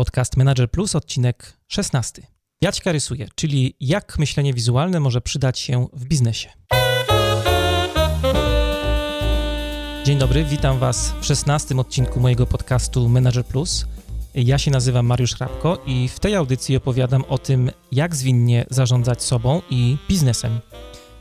[0.00, 2.22] Podcast Manager Plus, odcinek 16.
[2.62, 6.48] Jaćka rysuje, czyli jak myślenie wizualne może przydać się w biznesie.
[10.04, 13.86] Dzień dobry, witam Was w 16 odcinku mojego podcastu Manager Plus.
[14.34, 19.22] Ja się nazywam Mariusz Hrabko i w tej audycji opowiadam o tym, jak zwinnie zarządzać
[19.22, 20.60] sobą i biznesem.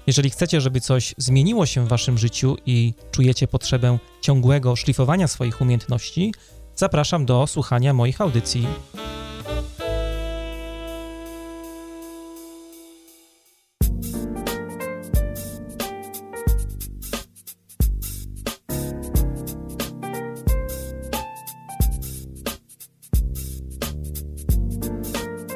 [0.08, 5.62] Jeżeli chcecie, żeby coś zmieniło się w Waszym życiu i czujecie potrzebę ciągłego szlifowania swoich
[5.62, 6.32] umiejętności,
[6.80, 8.68] zapraszam do słuchania moich audycji.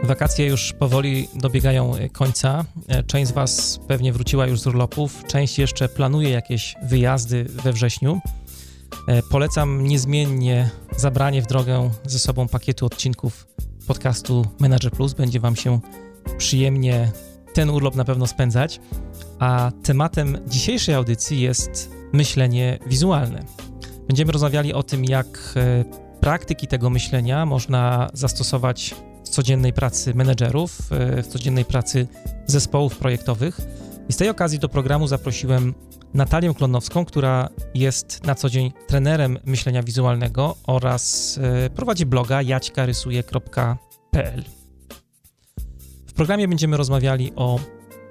[0.03, 2.65] Wakacje już powoli dobiegają końca.
[3.07, 8.21] Część z Was pewnie wróciła już z urlopów, część jeszcze planuje jakieś wyjazdy we wrześniu.
[9.07, 13.47] E, polecam niezmiennie zabranie w drogę ze sobą pakietu odcinków
[13.87, 15.13] podcastu Manager Plus.
[15.13, 15.79] Będzie Wam się
[16.37, 17.11] przyjemnie
[17.53, 18.79] ten urlop na pewno spędzać.
[19.39, 23.43] A tematem dzisiejszej audycji jest myślenie wizualne.
[24.07, 25.85] Będziemy rozmawiali o tym, jak e,
[26.19, 32.07] praktyki tego myślenia można zastosować w codziennej pracy menedżerów, e, w codziennej pracy
[32.45, 33.61] zespołów projektowych.
[34.09, 35.73] I z tej okazji do programu zaprosiłem
[36.13, 44.43] Natalię Klonowską, która jest na co dzień trenerem myślenia wizualnego oraz e, prowadzi bloga jaćkarysuje.pl.
[46.07, 47.59] W programie będziemy rozmawiali o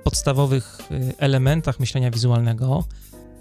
[0.05, 0.85] podstawowych e,
[1.19, 2.85] elementach myślenia wizualnego.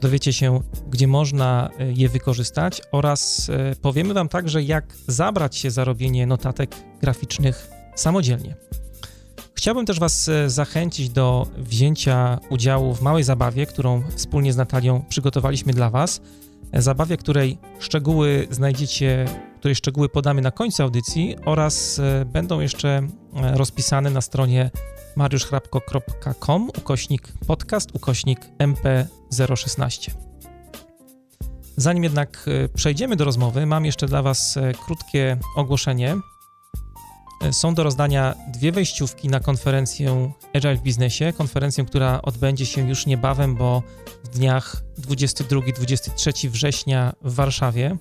[0.02, 5.84] Dowiecie się, gdzie można e, je wykorzystać oraz powiemy Wam także, jak zabrać się za
[5.84, 8.56] robienie notatek graficznych samodzielnie.
[9.56, 15.04] Chciałbym też Was e, zachęcić do wzięcia udziału w małej zabawie, którą wspólnie z Natalią
[15.10, 16.22] przygotowaliśmy dla Was.
[16.72, 19.26] E, zabawie, której szczegóły znajdziecie,
[19.60, 24.72] której szczegóły podamy na końcu audycji oraz e, będą jeszcze rozpisane na stronie
[25.16, 30.12] mariuszchrapko.com ukośnik podcast ukośnik mp016.
[31.78, 32.46] Zanim jednak
[32.76, 36.18] przejdziemy do rozmowy, mam jeszcze dla Was krótkie ogłoszenie.
[37.52, 43.06] Są do rozdania dwie wejściówki na konferencję Agile w Biznesie, konferencję, która odbędzie się już
[43.06, 43.84] niebawem, bo
[44.24, 47.98] w dniach 22-23 września w Warszawie.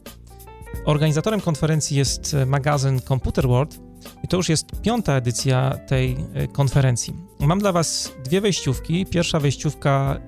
[0.85, 3.81] Organizatorem konferencji jest magazyn Computer World
[4.25, 7.15] i to już jest piąta edycja tej e, konferencji.
[7.41, 9.07] Mam dla Was dwie wejściówki.
[9.07, 10.21] Pierwsza wejściówka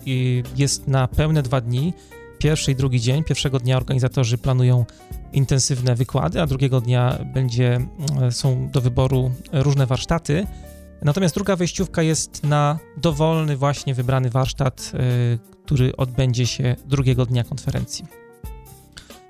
[0.56, 1.93] jest na pełne dwa dni.
[2.42, 3.25] Pierwszy i drugi dzień.
[3.25, 4.84] Pierwszego dnia organizatorzy planują
[5.32, 10.47] intensywne wykłady, a drugiego dnia będzie, mm, są do wyboru różne warsztaty.
[11.02, 17.44] Natomiast druga wejściówka jest na dowolny, właśnie wybrany warsztat, y, który odbędzie się drugiego dnia
[17.44, 18.04] konferencji.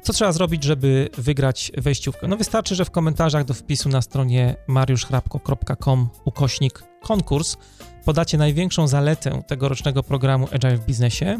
[0.02, 2.28] Co trzeba zrobić, żeby wygrać wejściówkę?
[2.28, 7.56] No wystarczy, że w komentarzach do wpisu na stronie mariuszchrapko.com ukośnik konkurs
[8.04, 11.38] podacie największą zaletę tegorocznego programu Agile w biznesie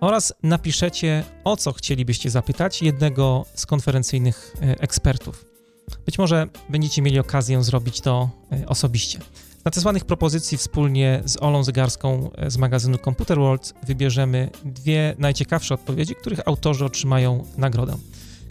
[0.00, 5.44] oraz napiszecie, o co chcielibyście zapytać jednego z konferencyjnych e, ekspertów.
[6.06, 9.18] Być może będziecie mieli okazję zrobić to e, osobiście.
[9.60, 15.74] Z nadesłanych propozycji wspólnie z Olą Zygarską e, z magazynu Computer World wybierzemy dwie najciekawsze
[15.74, 17.96] odpowiedzi, których autorzy otrzymają nagrodę.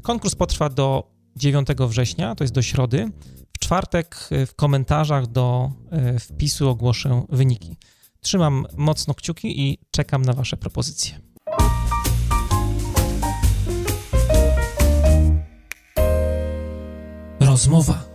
[0.02, 3.12] Konkurs potrwa do 9 września, to jest do środy.
[3.54, 5.72] W czwartek w komentarzach do
[6.20, 7.78] wpisu ogłoszę wyniki.
[8.22, 11.20] Trzymam mocno kciuki i czekam na Wasze propozycje.
[17.40, 18.09] Rozmowa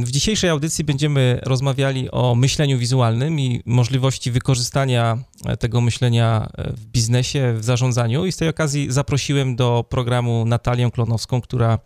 [0.00, 5.18] W dzisiejszej audycji będziemy rozmawiali o myśleniu wizualnym i możliwości wykorzystania
[5.58, 8.26] tego myślenia w biznesie, w zarządzaniu.
[8.26, 11.78] I z tej okazji zaprosiłem do programu Natalię Klonowską, która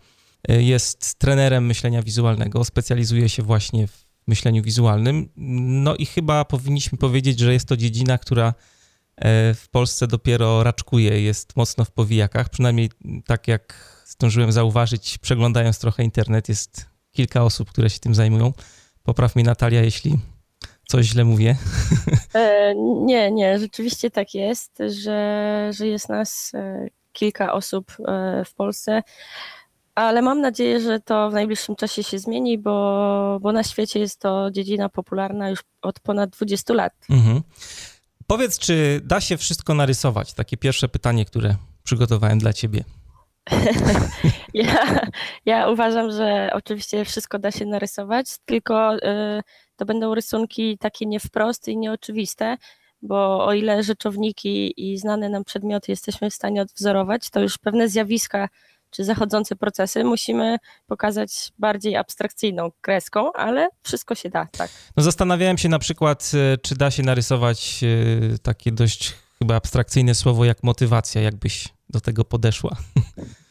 [0.47, 5.29] jest trenerem myślenia wizualnego, specjalizuje się właśnie w myśleniu wizualnym.
[5.83, 11.21] No i chyba powinniśmy powiedzieć, że jest to dziedzina, która e, w Polsce dopiero raczkuje,
[11.21, 12.49] jest mocno w powijakach.
[12.49, 12.89] Przynajmniej
[13.25, 18.53] tak jak zdążyłem zauważyć, przeglądając trochę internet, jest kilka osób, które się tym zajmują.
[19.03, 20.19] Popraw mi Natalia, jeśli
[20.87, 21.55] coś źle mówię.
[22.33, 22.75] E,
[23.05, 29.03] nie, nie, rzeczywiście tak jest, że, że jest nas e, kilka osób e, w Polsce,
[29.95, 34.19] ale mam nadzieję, że to w najbliższym czasie się zmieni, bo, bo na świecie jest
[34.19, 36.93] to dziedzina popularna już od ponad 20 lat.
[37.09, 37.41] Mhm.
[38.27, 40.33] Powiedz, czy da się wszystko narysować?
[40.33, 42.83] Takie pierwsze pytanie, które przygotowałem dla ciebie.
[44.53, 45.01] ja,
[45.45, 48.99] ja uważam, że oczywiście wszystko da się narysować, tylko y,
[49.75, 52.57] to będą rysunki takie nie wprost i nieoczywiste,
[53.01, 57.89] bo o ile rzeczowniki i znane nam przedmioty jesteśmy w stanie odwzorować, to już pewne
[57.89, 58.49] zjawiska
[58.91, 64.69] czy zachodzące procesy musimy pokazać bardziej abstrakcyjną kreską, ale wszystko się da, tak.
[64.97, 70.15] No zastanawiałem się na przykład, e, czy da się narysować e, takie dość chyba abstrakcyjne
[70.15, 72.77] słowo jak motywacja, jakbyś do tego podeszła?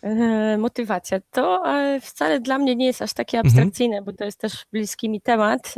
[0.03, 1.21] E, motywacja.
[1.31, 1.63] To
[2.03, 3.47] wcale dla mnie nie jest aż takie mhm.
[3.47, 4.05] abstrakcyjne, mhm.
[4.05, 5.75] bo to jest też bliski mi temat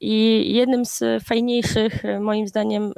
[0.00, 2.92] i jednym z fajniejszych, moim zdaniem,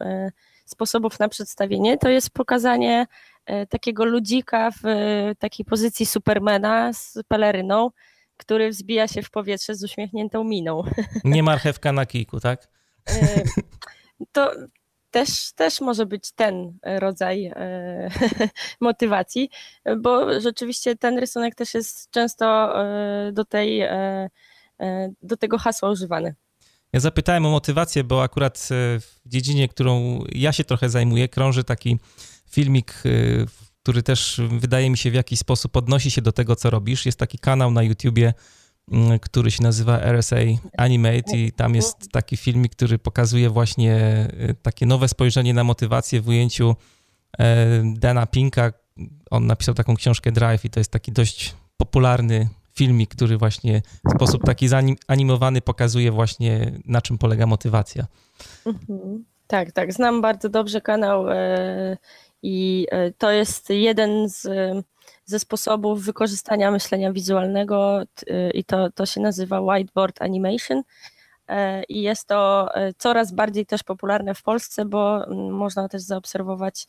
[0.67, 3.07] sposobów na przedstawienie to jest pokazanie
[3.51, 7.91] E, takiego ludzika w e, takiej pozycji supermana z peleryną,
[8.37, 10.83] który wzbija się w powietrze z uśmiechniętą miną.
[11.25, 12.69] Nie marchewka na kijku, tak?
[13.09, 13.43] E,
[14.33, 14.53] to
[15.11, 17.53] też, też może być ten rodzaj
[18.81, 19.51] motywacji,
[19.99, 22.75] bo rzeczywiście ten rysunek też jest często
[23.33, 23.83] do, tej,
[25.23, 26.35] do tego hasła używany.
[26.93, 28.69] Ja zapytałem o motywację, bo akurat
[29.01, 31.99] w dziedzinie, którą ja się trochę zajmuję, krąży taki
[32.51, 33.03] filmik,
[33.83, 37.07] który też wydaje mi się w jakiś sposób odnosi się do tego, co robisz.
[37.07, 38.35] Jest taki kanał na YouTubie,
[39.23, 40.37] który się nazywa RSA
[40.77, 43.95] Animate i tam jest taki filmik, który pokazuje właśnie
[44.51, 46.77] y, takie nowe spojrzenie na motywację w ujęciu
[47.39, 48.73] e, Dana Pinka.
[49.31, 54.11] On napisał taką książkę Drive i to jest taki dość popularny filmik, który właśnie w
[54.15, 58.07] sposób taki zanimowany pokazuje właśnie na czym polega motywacja.
[58.67, 59.25] Mhm.
[59.47, 59.93] Tak, tak.
[59.93, 61.97] Znam bardzo dobrze kanał e,
[62.43, 64.47] i e, to jest jeden z,
[65.31, 70.83] ze sposobów wykorzystania myślenia wizualnego e, i to, to się nazywa whiteboard animation.
[71.49, 72.69] E, I jest to
[72.99, 76.87] coraz bardziej też popularne w Polsce, bo można też zaobserwować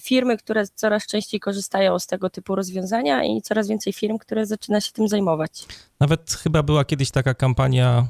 [0.00, 4.80] firmy, które coraz częściej korzystają z tego typu rozwiązania i coraz więcej firm, które zaczyna
[4.80, 5.66] się tym zajmować.
[6.00, 8.06] Nawet chyba była kiedyś taka kampania,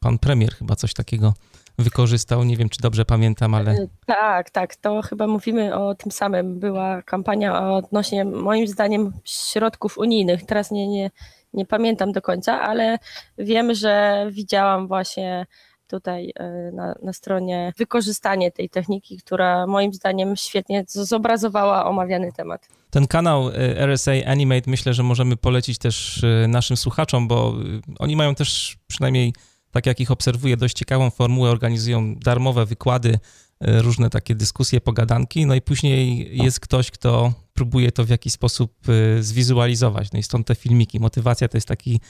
[0.00, 1.34] pan premier chyba coś takiego
[1.78, 2.44] wykorzystał.
[2.44, 3.72] Nie wiem, czy dobrze pamiętam, ale.
[3.72, 4.76] E, tak, tak.
[4.76, 6.58] To chyba mówimy o tym samym.
[6.58, 10.46] Była kampania odnośnie, moim zdaniem, środków unijnych.
[10.46, 11.10] Teraz nie, nie,
[11.52, 12.98] nie pamiętam do końca, ale
[13.38, 15.46] wiem, że widziałam właśnie
[15.86, 22.68] tutaj e, na, na stronie wykorzystanie tej techniki, która moim zdaniem świetnie zobrazowała omawiany temat.
[22.90, 27.54] Ten kanał e, RSA Animate myślę, że możemy polecić też naszym słuchaczom, bo
[27.98, 29.32] oni mają też przynajmniej
[29.72, 33.18] tak jak ich obserwuję, dość ciekawą formułę, organizują darmowe wykłady,
[33.60, 38.32] e, różne takie dyskusje, pogadanki, no i później jest ktoś, kto próbuje to w jakiś
[38.32, 41.00] sposób e, zwizualizować, no i stąd te filmiki.
[41.00, 42.00] Motywacja to jest taki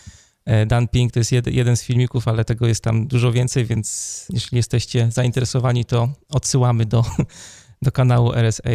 [0.44, 4.26] e, Dan Pink, to jest jeden z filmików, ale tego jest tam dużo więcej, więc
[4.30, 7.04] jeśli jesteście zainteresowani, to odsyłamy do,
[7.82, 8.70] do kanału RSA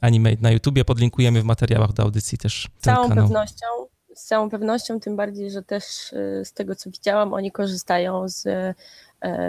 [0.00, 2.68] Animate na YouTubie, podlinkujemy w materiałach do audycji też.
[2.78, 3.24] Z całą kanał.
[3.24, 3.66] pewnością
[4.14, 8.46] z całą pewnością, tym bardziej, że też y, z tego co widziałam, oni korzystają z
[8.46, 8.74] y,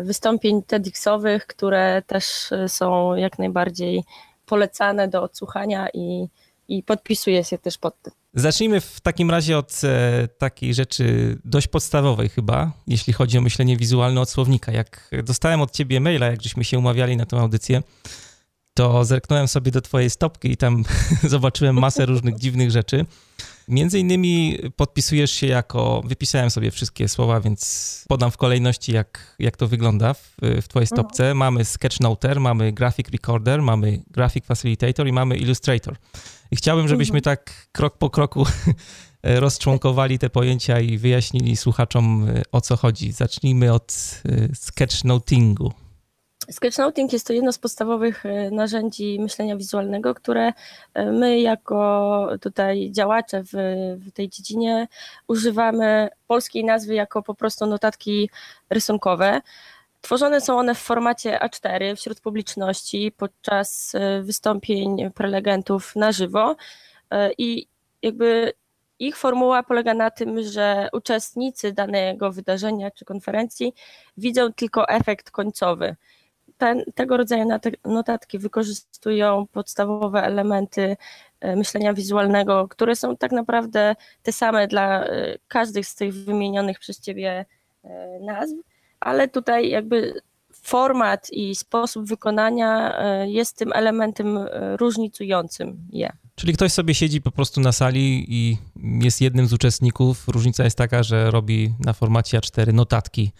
[0.04, 4.04] wystąpień TEDxowych, które też y, są jak najbardziej
[4.46, 6.28] polecane do odsłuchania i,
[6.68, 8.14] i podpisuję się też pod tym.
[8.34, 13.78] Zacznijmy w takim razie od e, takiej rzeczy dość podstawowej chyba, jeśli chodzi o myślenie
[13.78, 14.72] wizualne od słownika.
[14.72, 17.84] Jak dostałem od ciebie maila, jak żeśmy się umawiali na tę audycję,
[18.74, 20.84] to zerknąłem sobie do twojej stopki i tam
[21.24, 23.06] zobaczyłem masę różnych dziwnych rzeczy.
[23.68, 29.58] Między innymi podpisujesz się jako, wypisałem sobie wszystkie słowa, więc podam w kolejności, jak, jak
[29.58, 30.88] to wygląda w, w twojej mhm.
[30.88, 31.24] stopce.
[31.24, 31.38] Mhm.
[31.38, 35.96] Mamy Sketchnoter, mamy Graphic Recorder, mamy Graphic Facilitator i mamy Illustrator.
[36.52, 37.36] I chciałbym, żebyśmy mhm.
[37.38, 38.46] tak krok po kroku
[39.24, 43.12] rozczłonkowali te pojęcia i wyjaśnili słuchaczom, o co chodzi.
[43.12, 45.74] Zacznijmy od e, sketchnotingu.
[46.52, 50.54] Sketchnoting jest to jedno z podstawowych e, narzędzi myślenia wizualnego, które
[50.94, 53.52] e, my jako tutaj działacze w,
[54.00, 54.88] w, tej dziedzinie
[55.28, 58.30] używamy polskiej nazwy jako po prostu notatki
[58.70, 59.42] rysunkowe.
[60.02, 66.56] Tworzone są one w formacie A4 wśród publiczności podczas e, wystąpień prelegentów na żywo
[67.38, 67.68] i
[68.02, 68.54] jakby
[69.00, 73.74] ich formuła polega na tym, że uczestnicy danego wydarzenia czy konferencji
[74.18, 75.96] widzą tylko efekt końcowy
[76.58, 77.46] ten, tego rodzaju
[77.86, 80.98] notatki wykorzystują podstawowe elementy
[81.40, 86.80] e, myślenia wizualnego, które są tak naprawdę te same dla e, każdych z tych wymienionych
[86.80, 87.46] przez Ciebie
[87.84, 88.56] e, nazw,
[89.00, 90.22] ale tutaj jakby
[90.54, 94.40] format i sposób wykonania jest tym elementem
[94.80, 96.12] różnicującym je.
[96.36, 98.58] Czyli ktoś sobie siedzi po prostu na sali i
[99.04, 100.28] jest jednym z uczestników.
[100.28, 103.32] Różnica jest taka, że robi na formacie A4 notatki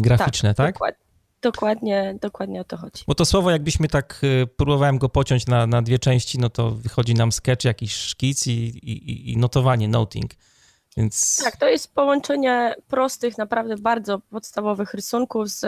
[0.00, 0.66] graficzne, tak?
[0.66, 0.74] tak?
[0.74, 1.03] Dokładnie.
[1.44, 3.04] Dokładnie, dokładnie o to chodzi.
[3.06, 6.70] Bo to słowo, jakbyśmy tak y, próbowałem go pociąć na, na dwie części, no to
[6.70, 10.30] wychodzi nam sketch, jakiś szkic i, i, i notowanie, noting.
[10.96, 11.42] Więc...
[11.44, 15.60] Tak, to jest połączenie prostych, naprawdę bardzo podstawowych rysunków z,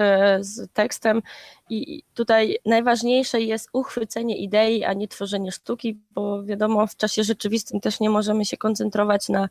[0.46, 1.22] z tekstem
[1.70, 7.80] i tutaj najważniejsze jest uchwycenie idei, a nie tworzenie sztuki, bo wiadomo, w czasie rzeczywistym
[7.80, 9.48] też nie możemy się koncentrować na,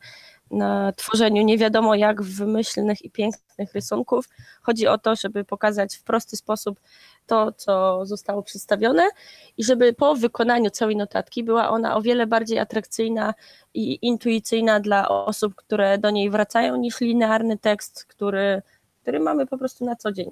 [0.51, 4.29] na tworzeniu nie wiadomo jak wymyślnych i pięknych rysunków.
[4.61, 6.79] Chodzi o to, żeby pokazać w prosty sposób
[7.27, 9.09] to, co zostało przedstawione
[9.57, 13.33] i żeby po wykonaniu całej notatki była ona o wiele bardziej atrakcyjna
[13.73, 18.61] i intuicyjna dla osób, które do niej wracają, niż linearny tekst, który,
[19.01, 20.31] który mamy po prostu na co dzień.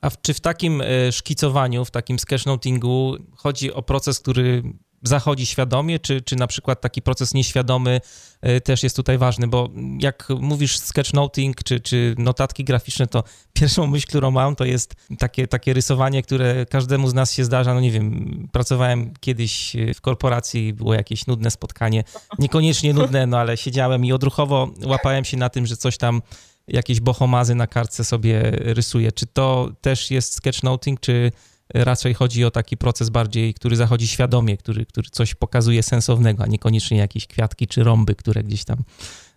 [0.00, 4.62] A czy w takim e, szkicowaniu, w takim sketchnotingu chodzi o proces, który
[5.06, 8.00] zachodzi świadomie, czy, czy na przykład taki proces nieświadomy
[8.40, 9.70] e, też jest tutaj ważny, bo
[10.00, 13.24] jak mówisz sketchnoting czy, czy notatki graficzne, to
[13.60, 17.74] pierwszą myśl, którą mam, to jest takie, takie rysowanie, które każdemu z nas się zdarza.
[17.74, 22.04] No nie wiem, pracowałem kiedyś w korporacji, było jakieś nudne spotkanie,
[22.38, 26.22] niekoniecznie nudne, no ale siedziałem i odruchowo łapałem się na tym, że coś tam
[26.68, 29.12] jakieś bohomazy na kartce sobie rysuję.
[29.12, 31.32] Czy to też jest sketchnoting, czy
[31.74, 36.46] raczej chodzi o taki proces bardziej, który zachodzi świadomie, który, który coś pokazuje sensownego, a
[36.46, 38.76] niekoniecznie jakieś kwiatki czy rąby, które gdzieś tam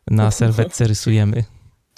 [0.07, 1.43] na serwetce rysujemy.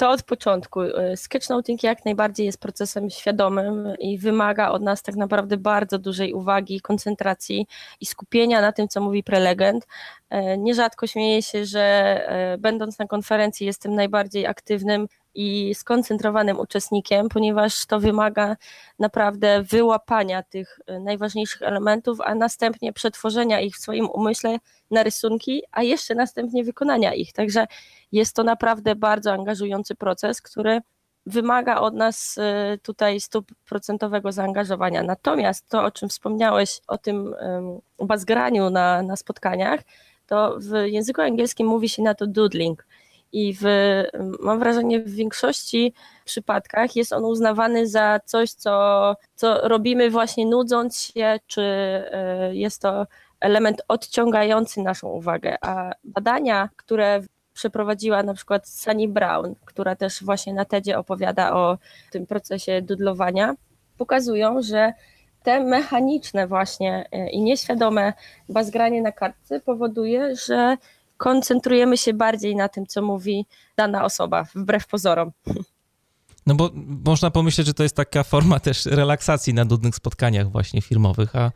[0.02, 0.80] To od początku.
[1.16, 6.82] Sketchnoting jak najbardziej jest procesem świadomym i wymaga od nas tak naprawdę bardzo dużej uwagi,
[6.82, 7.68] koncentracji
[8.00, 9.88] i skupienia na tym, co mówi prelegent.
[10.30, 17.30] E, nierzadko śmieję się, że e, będąc na konferencji jestem najbardziej aktywnym i skoncentrowanym uczestnikiem,
[17.30, 18.56] ponieważ to wymaga
[19.00, 24.58] naprawdę wyłapania tych e, najważniejszych elementów, a następnie przetworzenia ich w swoim umyśle
[24.92, 27.34] na rysunki, a jeszcze następnie wykonania ich.
[27.34, 27.68] Także
[28.12, 30.82] jest to naprawdę bardzo angażujący proces, który
[31.26, 35.04] wymaga od nas e, tutaj stuprocentowego zaangażowania.
[35.04, 37.36] Natomiast to, o czym wspomniałeś, o tym
[38.00, 39.82] bazgraniu na, na spotkaniach,
[40.28, 42.86] to w języku angielskim mówi się na to doodling
[43.32, 43.64] i w,
[44.40, 45.94] mam wrażenie, w większości
[46.26, 52.82] przypadkach jest on uznawany za coś, co, co robimy właśnie nudząc się, czy e, jest
[52.82, 53.08] to
[53.40, 55.56] element odciągający naszą uwagę.
[55.62, 57.22] A badania, które
[57.54, 61.78] przeprowadziła na przykład Sunny Brown, która też właśnie na TEDzie opowiada o
[62.12, 63.56] tym procesie dudlowania,
[63.98, 64.94] pokazują, że
[65.44, 68.14] te mechaniczne właśnie e, i nieświadome
[68.50, 70.78] bazgranie na kartce powoduje, że
[71.22, 73.46] koncentrujemy się bardziej na tym, co mówi
[73.78, 75.32] dana osoba, wbrew pozorom.
[76.46, 76.70] No bo
[77.06, 81.52] można pomyśleć, że to jest taka forma też relaksacji na nudnych spotkaniach właśnie firmowych, a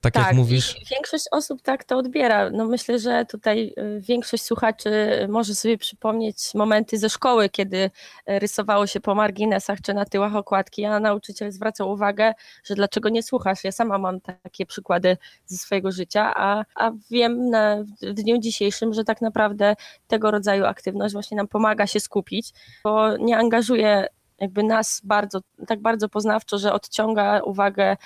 [0.00, 0.76] tak, tak jak mówisz.
[0.90, 2.50] Większość osób tak to odbiera.
[2.50, 4.90] No myślę, że tutaj y, większość słuchaczy
[5.28, 7.90] może sobie przypomnieć momenty ze szkoły, kiedy y,
[8.38, 12.32] rysowało się po marginesach czy na tyłach okładki, a nauczyciel zwracał uwagę,
[12.64, 13.64] że dlaczego nie słuchasz.
[13.64, 18.94] Ja sama mam takie przykłady ze swojego życia, a, a wiem na, w dniu dzisiejszym,
[18.94, 19.76] że tak naprawdę
[20.06, 22.52] tego rodzaju aktywność właśnie nam pomaga się skupić,
[22.84, 24.08] bo nie angażuje
[24.40, 27.96] jakby nas bardzo, tak bardzo poznawczo, że odciąga uwagę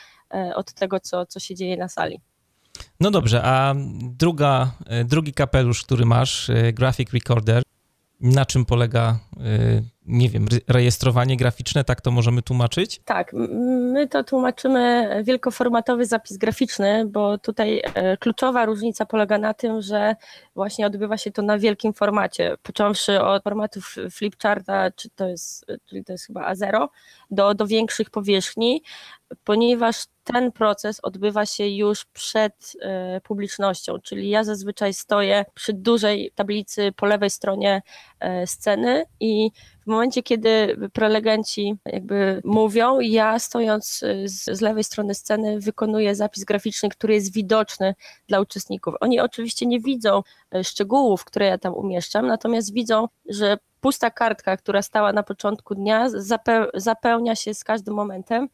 [0.55, 2.21] od tego, co, co się dzieje na sali.
[3.01, 7.63] No dobrze, a druga, e, drugi kapelusz, który masz, e, Graphic Recorder,
[8.21, 9.19] na czym polega,
[10.07, 13.01] nie wiem, rejestrowanie graficzne, tak to możemy tłumaczyć?
[13.05, 13.33] Tak,
[13.93, 17.83] my to tłumaczymy wielkoformatowy zapis graficzny, bo tutaj
[18.21, 20.17] kluczowa różnica polega na tym, że
[20.55, 26.05] właśnie odbywa się to na wielkim formacie, począwszy od formatu flipcharta, czy to jest, czyli
[26.05, 26.89] to jest chyba A0,
[27.33, 28.83] do, do większych powierzchni,
[29.45, 36.33] ponieważ ten proces odbywa się już przed e, publicznością, czyli ja zazwyczaj stoję przy dużej
[36.35, 37.83] tablicy po lewej stronie
[38.21, 39.51] e, sceny i
[39.85, 46.15] w momencie, kiedy prelegenci jakby mówią, ja stojąc e, z, z, lewej strony sceny wykonuję
[46.15, 47.95] zapis graficzny, który jest widoczny
[48.29, 48.95] dla uczestników.
[49.01, 50.23] Oni oczywiście nie widzą
[50.63, 56.09] szczegółów, które ja tam umieszczam, natomiast widzą, że pusta kartka, która stała na początku dnia,
[56.75, 58.49] zapełnia się z każdym momentem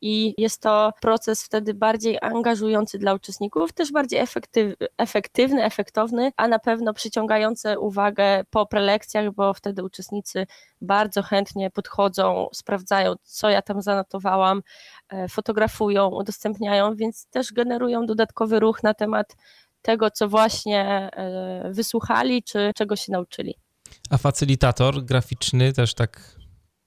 [0.00, 6.48] i jest to proces wtedy bardziej angażujący dla uczestników, też bardziej efektyw, efektywny, efektowny, a
[6.48, 10.46] na pewno przyciągający uwagę po prelekcjach, bo wtedy uczestnicy
[10.80, 14.62] bardzo chętnie podchodzą, sprawdzają, co ja tam zanotowałam,
[15.08, 19.36] e, fotografują, udostępniają, więc też generują dodatkowy ruch na temat
[19.82, 23.63] tego, co właśnie e, wysłuchali, czy czego się nauczyli.
[24.10, 26.36] A facylitator graficzny też tak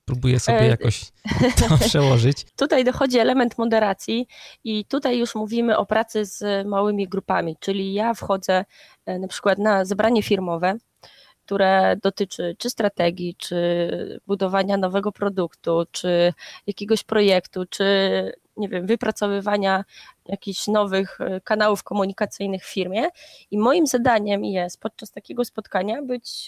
[0.07, 1.01] próbuję sobie e, jakoś
[1.59, 2.45] to przełożyć.
[2.55, 4.27] Tutaj dochodzi element moderacji
[4.63, 8.65] i tutaj już mówimy o pracy z małymi grupami, czyli ja wchodzę
[9.05, 10.77] e, na przykład na zebranie firmowe,
[11.45, 16.33] które dotyczy czy strategii, czy budowania nowego produktu, czy
[16.67, 17.85] jakiegoś projektu, czy
[18.57, 19.85] nie wiem, wypracowywania
[20.25, 23.09] jakichś nowych e, kanałów komunikacyjnych w firmie.
[23.51, 26.47] I moim zadaniem jest podczas takiego spotkania być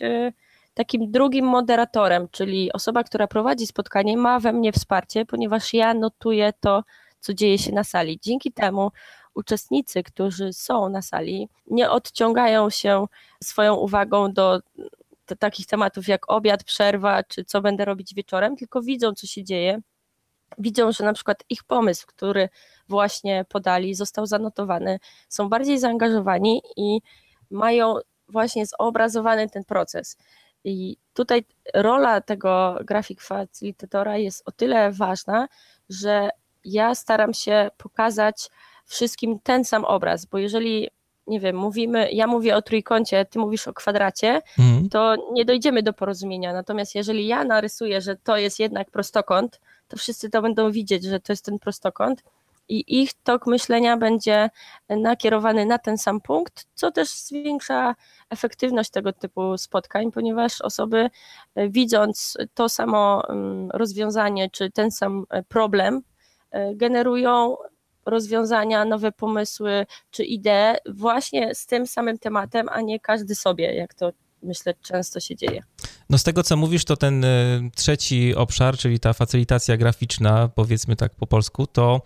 [0.74, 6.54] takim drugim moderatorem, czyli osoba, która prowadzi spotkanie, ma we mnie wsparcie, ponieważ ja notuję
[6.60, 6.84] to,
[7.20, 8.20] co dzieje się na sali.
[8.22, 8.92] Dzięki temu
[9.34, 13.06] uczestnicy, którzy są na sali, nie odciągają się
[13.44, 14.60] swoją uwagą do,
[15.40, 19.82] takich tematów jak obiad, przerwa, czy co będę robić wieczorem, tylko widzą, co się dzieje.
[20.58, 22.50] Widzą, że na przykład ich pomysł, który
[22.88, 25.00] właśnie podali, został zanotowany,
[25.30, 27.02] są bardziej zaangażowani i
[27.52, 27.96] mają
[28.28, 30.18] właśnie zobrazowany ten proces.
[30.64, 35.48] I tutaj rola tego grafik facilitatora jest o tyle ważna,
[35.90, 36.30] że
[36.66, 38.50] ja staram się pokazać
[38.86, 40.90] wszystkim ten sam obraz, bo jeżeli
[41.28, 44.90] nie wiem, mówimy, ja mówię o trójkącie, ty mówisz o kwadracie, mhm.
[44.90, 46.54] to nie dojdziemy do porozumienia.
[46.54, 51.20] Natomiast jeżeli ja narysuję, że to jest jednak prostokąt, to wszyscy to będą widzieć, że
[51.20, 52.24] to jest ten prostokąt
[52.70, 54.50] i ich tok myślenia będzie
[54.90, 57.96] nakierowany na ten sam punkt, co też zwiększa
[58.30, 61.10] efektywność tego typu spotkań, ponieważ osoby
[61.56, 66.02] e, widząc to samo mm, rozwiązanie czy ten sam e, problem,
[66.52, 67.56] e, generują
[68.06, 73.94] rozwiązania, nowe pomysły czy idee właśnie z tym samym tematem, a nie każdy sobie, jak
[73.94, 74.12] to
[74.44, 75.64] myślę często się dzieje.
[76.10, 77.26] No z tego, co mówisz, to ten
[77.76, 82.02] trzeci obszar, czyli ta facylitacja graficzna, powiedzmy tak po polsku, to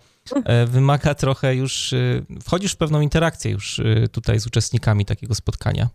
[0.66, 1.96] wymaga trochę już, e,
[2.42, 5.88] wchodzisz w pewną interakcję już e, tutaj z uczestnikami takiego spotkania.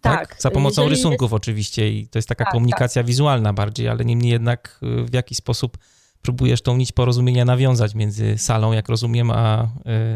[0.00, 0.28] Tak.
[0.28, 0.42] tak?
[0.42, 1.34] Za pomocą Jeżeli rysunków jest...
[1.34, 3.06] oczywiście i to jest taka tak, komunikacja tak.
[3.06, 5.78] wizualna bardziej, ale niemniej jednak w jaki sposób
[6.22, 9.68] próbujesz tą nić porozumienia nawiązać między salą, jak rozumiem, a,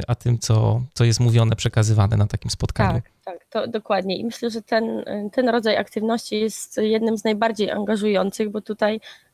[0.07, 2.95] a tym, co, co jest mówione, przekazywane na takim spotkaniu.
[2.95, 4.17] Tak, tak, to dokładnie.
[4.17, 9.30] I myślę, że ten, ten rodzaj aktywności jest jednym z najbardziej angażujących, bo tutaj E,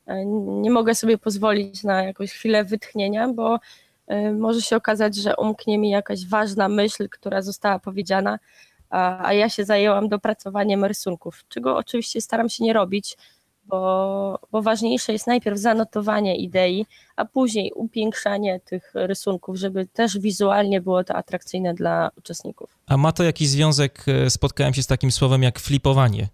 [0.61, 3.59] nie mogę sobie pozwolić na jakąś chwilę wytchnienia, bo
[4.07, 8.39] e, może się okazać, że umknie mi jakaś ważna myśl, która została powiedziana,
[8.89, 13.17] a, ja się zajęłam dopracowaniem rysunków, czego oczywiście staram się nie robić,
[13.65, 20.81] bo, bo ważniejsze jest najpierw zanotowanie idei, a później upiększanie tych rysunków, żeby też wizualnie
[20.81, 22.77] było to atrakcyjne dla uczestników.
[22.87, 26.27] A ma to jakiś związek, e, spotkałem się z takim słowem jak flipowanie.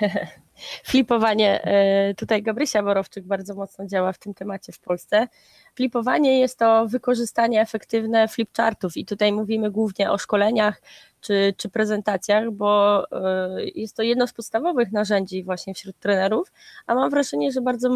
[0.84, 5.28] flipowanie, e, tutaj Gabrysia Borowczyk bardzo mocno działa w tym temacie w Polsce.
[5.74, 10.80] Flipowanie jest to wykorzystanie efektywne flipchartów i tutaj mówimy głównie o szkoleniach
[11.20, 16.52] czy, czy prezentacjach, bo e, jest to jedno z podstawowych narzędzi właśnie wśród trenerów,
[16.86, 17.90] a mam wrażenie, że bardzo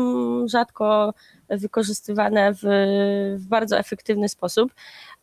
[0.49, 1.15] rzadko
[1.49, 2.61] wykorzystywane w,
[3.37, 4.75] w bardzo efektywny sposób.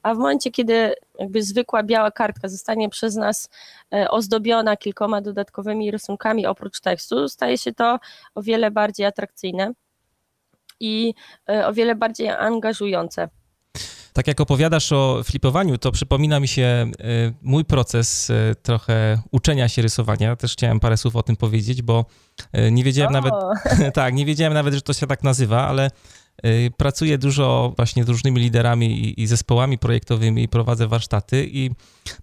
[0.04, 3.50] A w momencie, kiedy jakby zwykła biała kartka zostanie przez nas
[3.94, 8.00] e, ozdobiona kilkoma dodatkowymi rysunkami oprócz tekstu, staje się to
[8.36, 9.74] o wiele bardziej atrakcyjne
[10.82, 11.14] i
[11.50, 13.30] e, o wiele bardziej angażujące.
[14.14, 16.92] Tak jak opowiadasz o flipowaniu, to przypomina mi się e,
[17.42, 18.32] mój proces
[18.64, 20.36] trochę uczenia się rysowania.
[20.36, 22.06] Też chciałem parę słów o tym powiedzieć, bo
[22.72, 23.14] nie wiedziałem o.
[23.14, 23.34] nawet,
[23.94, 25.90] tak, nie wiedziałem nawet, że to się tak nazywa, ale
[26.78, 31.72] pracuję dużo właśnie z różnymi liderami i, i, zespołami projektowymi i prowadzę warsztaty i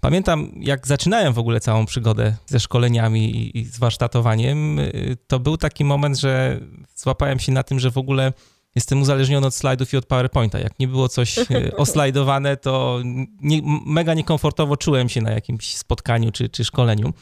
[0.00, 5.40] pamiętam, jak zaczynałem w ogóle całą przygodę ze szkoleniami i, i z warsztatowaniem, y, to
[5.40, 6.60] był taki moment, że
[6.96, 8.32] złapałem się na tym, że w ogóle
[8.74, 10.58] jestem uzależniony od slajdów i od PowerPointa.
[10.58, 11.44] Jak nie było coś y,
[11.76, 13.00] oslajdowane, to
[13.40, 17.12] nie, mega niekomfortowo czułem się na jakimś spotkaniu czy, czy szkoleniu.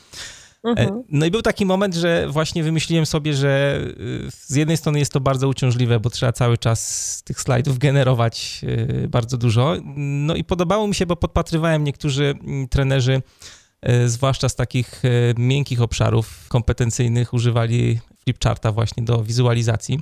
[0.67, 1.03] E, mhm.
[1.09, 3.81] No i był taki moment, że właśnie wymyśliłem sobie, że
[4.27, 8.61] y, z jednej strony jest to bardzo uciążliwe, bo trzeba cały czas tych slajdów generować
[9.03, 9.77] y, bardzo dużo.
[9.97, 13.23] No i podobało mi się, bo podpatrywałem niektórzy mm, trenerzy,
[13.89, 15.03] y, zwłaszcza z takich
[15.39, 20.01] miękkich obszarów kompetencyjnych, używali flipcharta właśnie do wizualizacji.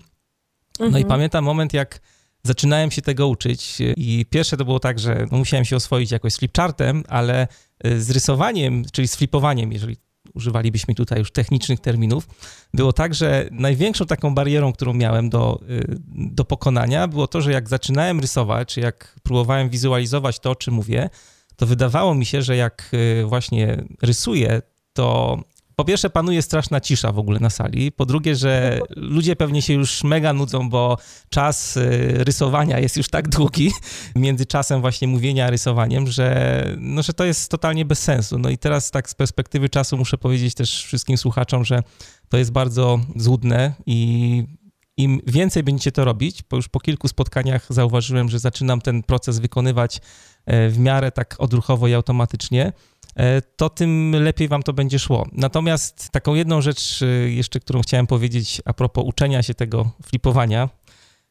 [0.80, 1.04] No mhm.
[1.04, 2.00] i pamiętam moment, jak
[2.42, 6.32] zaczynałem się tego uczyć i pierwsze to było tak, że no musiałem się oswoić jakoś
[6.32, 7.48] z flipchartem, ale
[7.98, 9.96] z rysowaniem, czyli z flipowaniem, jeżeli
[10.34, 12.28] używalibyśmy tutaj już technicznych terminów,
[12.74, 17.52] było tak, że największą taką barierą, którą miałem do, y, do pokonania, było to, że
[17.52, 21.10] jak zaczynałem rysować, czy jak próbowałem wizualizować to, o czym mówię,
[21.56, 25.38] to wydawało mi się, że jak y, właśnie rysuję, to
[25.76, 29.72] po pierwsze panuje straszna cisza w ogóle na sali, po drugie, że ludzie pewnie się
[29.72, 30.98] już mega nudzą, bo
[31.30, 33.72] czas y, rysowania jest już tak długi
[34.16, 38.38] między czasem właśnie mówienia a rysowaniem, że, no, że to jest totalnie bez sensu.
[38.38, 41.82] No i teraz tak z perspektywy czasu muszę powiedzieć też wszystkim słuchaczom, że
[42.28, 44.44] to jest bardzo złudne i
[44.96, 49.38] im więcej będziecie to robić, bo już po kilku spotkaniach zauważyłem, że zaczynam ten proces
[49.38, 50.00] wykonywać
[50.46, 52.72] e, w miarę tak odruchowo i automatycznie,
[53.56, 55.26] to tym lepiej wam to będzie szło.
[55.32, 60.68] Natomiast taką jedną rzecz e, jeszcze, którą chciałem powiedzieć a propos uczenia się tego flipowania,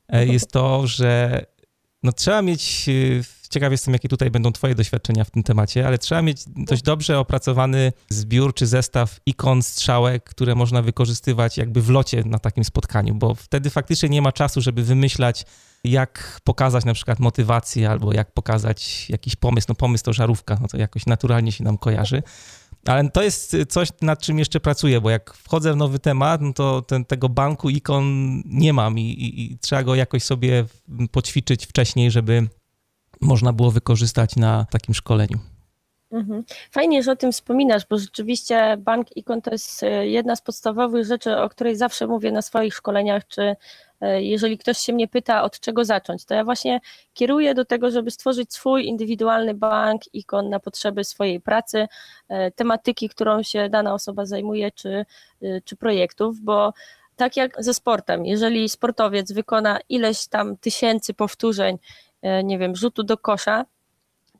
[0.09, 1.41] e, jest to, że
[2.03, 2.89] no trzeba mieć
[3.53, 7.19] Ciekaw jestem, jakie tutaj będą Twoje doświadczenia w tym temacie, ale trzeba mieć dość dobrze
[7.19, 13.15] opracowany zbiór czy zestaw ikon, strzałek, które można wykorzystywać jakby w locie na takim spotkaniu,
[13.15, 15.45] bo wtedy faktycznie nie ma czasu, żeby wymyślać,
[15.83, 19.65] jak pokazać na przykład motywację albo jak pokazać jakiś pomysł.
[19.69, 22.23] No pomysł to żarówka, no to jakoś naturalnie się nam kojarzy.
[22.85, 26.53] Ale to jest coś, nad czym jeszcze pracuję, bo jak wchodzę w nowy temat, no
[26.53, 28.05] to ten, tego banku ikon
[28.45, 30.65] nie mam i, i, i trzeba go jakoś sobie
[31.11, 32.47] poćwiczyć wcześniej, żeby
[33.21, 35.39] można było wykorzystać na takim szkoleniu.
[36.11, 36.43] Mhm.
[36.71, 41.05] Fajnie, że o tym wspominasz, bo rzeczywiście bank ikon to jest e, jedna z podstawowych
[41.05, 43.55] rzeczy, o której zawsze mówię na swoich szkoleniach, czy
[44.21, 46.79] jeżeli ktoś się mnie pyta, od czego zacząć, to ja właśnie
[47.13, 51.87] kieruję do tego, żeby stworzyć swój indywidualny bank ikon na potrzeby swojej pracy,
[52.29, 55.05] e, tematyki, którą się dana osoba zajmuje, czy,
[55.65, 56.73] czy projektów, bo
[57.15, 61.77] tak jak ze sportem, jeżeli sportowiec wykona ileś tam tysięcy powtórzeń
[62.23, 63.65] E, nie wiem, rzutu do kosza,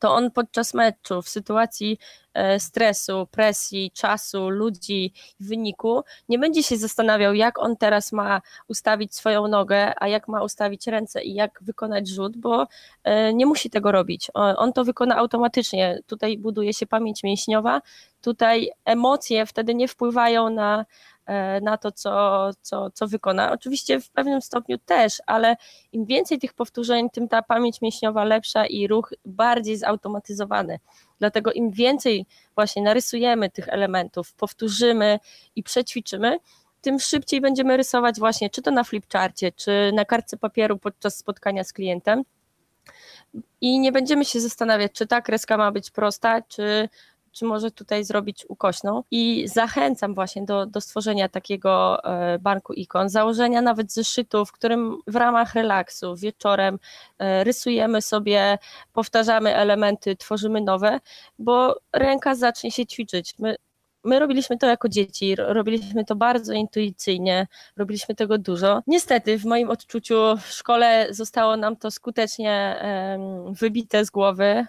[0.04, 2.00] to on podczas meczu w sytuacji
[2.34, 9.16] e, stresu, presji, czasu, ludzi, wyniku nie będzie się zastanawiał, jak on teraz ma ustawić
[9.16, 12.68] swoją nogę, a jak ma ustawić ręce i jak wykonać rzut, bo
[13.04, 14.32] e, nie musi tego robić.
[14.34, 16.00] On to wykona automatycznie.
[16.08, 17.82] Tutaj buduje się pamięć mięśniowa,
[18.22, 20.86] tutaj emocje wtedy nie wpływają na
[21.62, 23.52] na to, co, co, co wykona.
[23.52, 25.56] Oczywiście w pewnym stopniu też, ale
[25.92, 30.80] im więcej tych powtórzeń, tym ta pamięć mięśniowa lepsza i ruch bardziej zautomatyzowany.
[31.20, 35.20] Dlatego im więcej właśnie narysujemy tych elementów, powtórzymy
[35.56, 36.38] i przećwiczymy,
[36.82, 41.64] tym szybciej będziemy rysować właśnie czy to na flipcharcie, czy na kartce papieru podczas spotkania
[41.64, 42.24] z klientem.
[43.62, 46.90] I nie będziemy się zastanawiać, czy ta kreska ma być prosta, czy
[47.34, 49.04] czy może tutaj zrobić ukośną.
[49.12, 54.98] I zachęcam właśnie do, do stworzenia takiego e, banku ikon, założenia nawet zeszytu, w którym
[55.08, 56.80] w ramach relaksu wieczorem
[57.20, 58.58] e, rysujemy sobie,
[58.94, 61.00] powtarzamy elementy, tworzymy nowe,
[61.40, 63.36] bo ręka zacznie się ćwiczyć.
[63.40, 63.56] My
[64.04, 68.82] My robiliśmy to jako dzieci, robiliśmy to bardzo intuicyjnie, robiliśmy tego dużo.
[68.88, 72.84] Niestety, w moim odczuciu, w szkole zostało nam to skutecznie
[73.50, 74.66] wybite z głowy.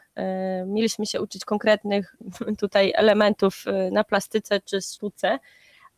[0.66, 2.16] Mieliśmy się uczyć konkretnych
[2.60, 5.38] tutaj elementów y, na plastyce czy sztuce.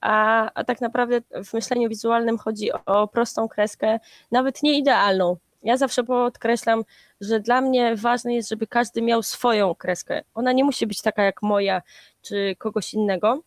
[0.00, 3.98] A, a tak naprawdę w myśleniu wizualnym chodzi o prostą kreskę,
[4.30, 6.84] nawet nie idealną, ja zawsze podkreślam,
[7.20, 10.22] że dla mnie ważne jest, żeby każdy miał swoją kreskę.
[10.34, 11.82] Ona nie musi być taka jak moja
[12.22, 13.42] czy kogoś innego,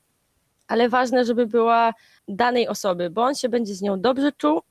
[0.68, 1.94] ale ważne, żeby była
[2.28, 4.62] danej osoby, bo on się będzie z nią dobrze czuł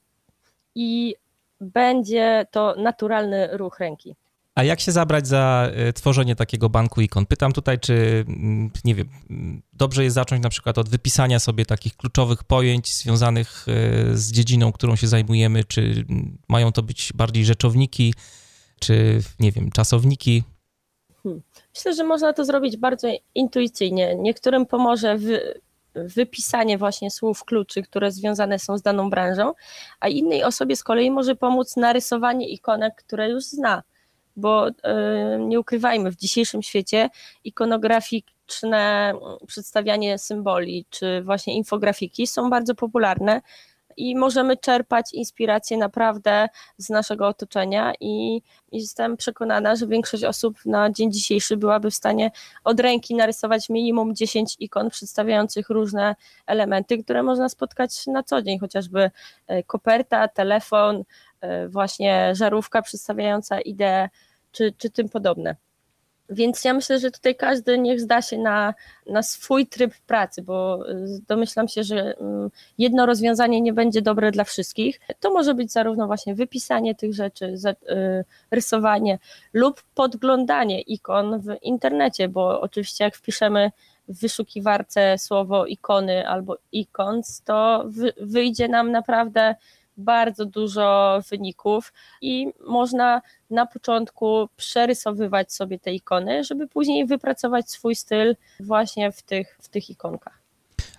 [0.75, 1.15] i
[1.61, 4.15] będzie to naturalny ruch ręki.
[4.59, 7.27] A jak się zabrać za e, tworzenie takiego banku ikon?
[7.27, 9.09] Pytam tutaj, czy, mm, nie wiem,
[9.73, 14.73] dobrze jest zacząć na przykład od wypisania sobie takich kluczowych pojęć związanych e, z dziedziną,
[14.73, 18.15] którą się zajmujemy, czy mm, mają to być bardziej rzeczowniki,
[18.81, 20.43] czy, nie wiem, czasowniki?
[21.23, 21.43] Hmm.
[21.75, 24.15] Myślę, że można to zrobić bardzo intuicyjnie.
[24.15, 25.61] Niektórym pomoże wy,
[25.95, 29.53] wypisanie właśnie słów kluczy, które związane są z daną branżą,
[30.01, 33.83] a innej osobie z kolei może pomóc narysowanie ikonek, które już zna
[34.39, 34.67] bo
[35.39, 37.09] nie ukrywajmy, w dzisiejszym świecie
[37.45, 39.15] ikonograficzne
[39.47, 43.41] przedstawianie symboli czy właśnie infografiki są bardzo popularne
[43.99, 50.91] i możemy czerpać inspirację naprawdę z naszego otoczenia i jestem przekonana, że większość osób na
[50.91, 52.31] dzień dzisiejszy byłaby w stanie
[52.65, 58.59] od ręki narysować minimum 10 ikon przedstawiających różne elementy, które można spotkać na co dzień,
[58.59, 59.11] chociażby
[59.47, 61.05] e, koperta, telefon,
[61.41, 64.09] e, właśnie żarówka przedstawiająca ideę
[64.53, 65.57] czy, czy tym podobne.
[66.31, 68.75] Więc ja myślę, że tutaj każdy niech zda się na,
[69.07, 74.31] na swój tryb pracy, bo y, domyślam się, że mm, jedno rozwiązanie nie będzie dobre
[74.31, 75.01] dla wszystkich.
[75.21, 79.19] To może być zarówno właśnie wypisanie tych rzeczy, y, rysowanie
[79.53, 83.71] lub podglądanie ikon w internecie, bo oczywiście jak wpiszemy
[84.09, 87.85] w wyszukiwarce słowo ikony albo icons, to
[88.21, 89.55] wyjdzie nam naprawdę
[89.99, 97.95] bardzo dużo wyników i można na początku przerysowywać sobie te ikony, żeby później wypracować swój
[97.95, 100.39] styl właśnie w tych, w tych ikonkach.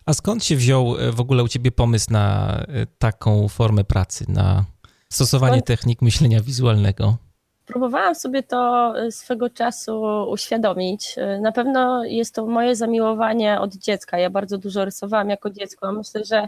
[0.06, 2.66] A skąd się wziął e, w ogóle u ciebie pomysł na e,
[3.00, 4.66] taką formę pracy, na
[5.10, 7.18] stosowanie technik myślenia wizualnego?
[7.66, 11.16] Próbowałam sobie to e, swego czasu uświadomić.
[11.42, 14.20] Na pewno jest to moje zamiłowanie od dziecka.
[14.20, 15.92] Ja bardzo dużo rysowałam jako dziecko.
[15.92, 16.48] Myślę, że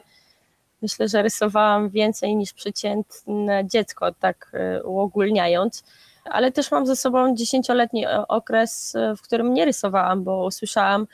[0.82, 5.84] myślę, że rysowałam więcej niż przeciętne dziecko, tak e, uogólniając.
[6.26, 11.08] ale też mam ze sobą dziesięcioletni okres, w którym nie rysowałam, bo usłyszałam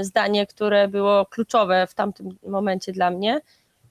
[0.00, 3.40] zdanie, które było kluczowe w tamtym momencie dla mnie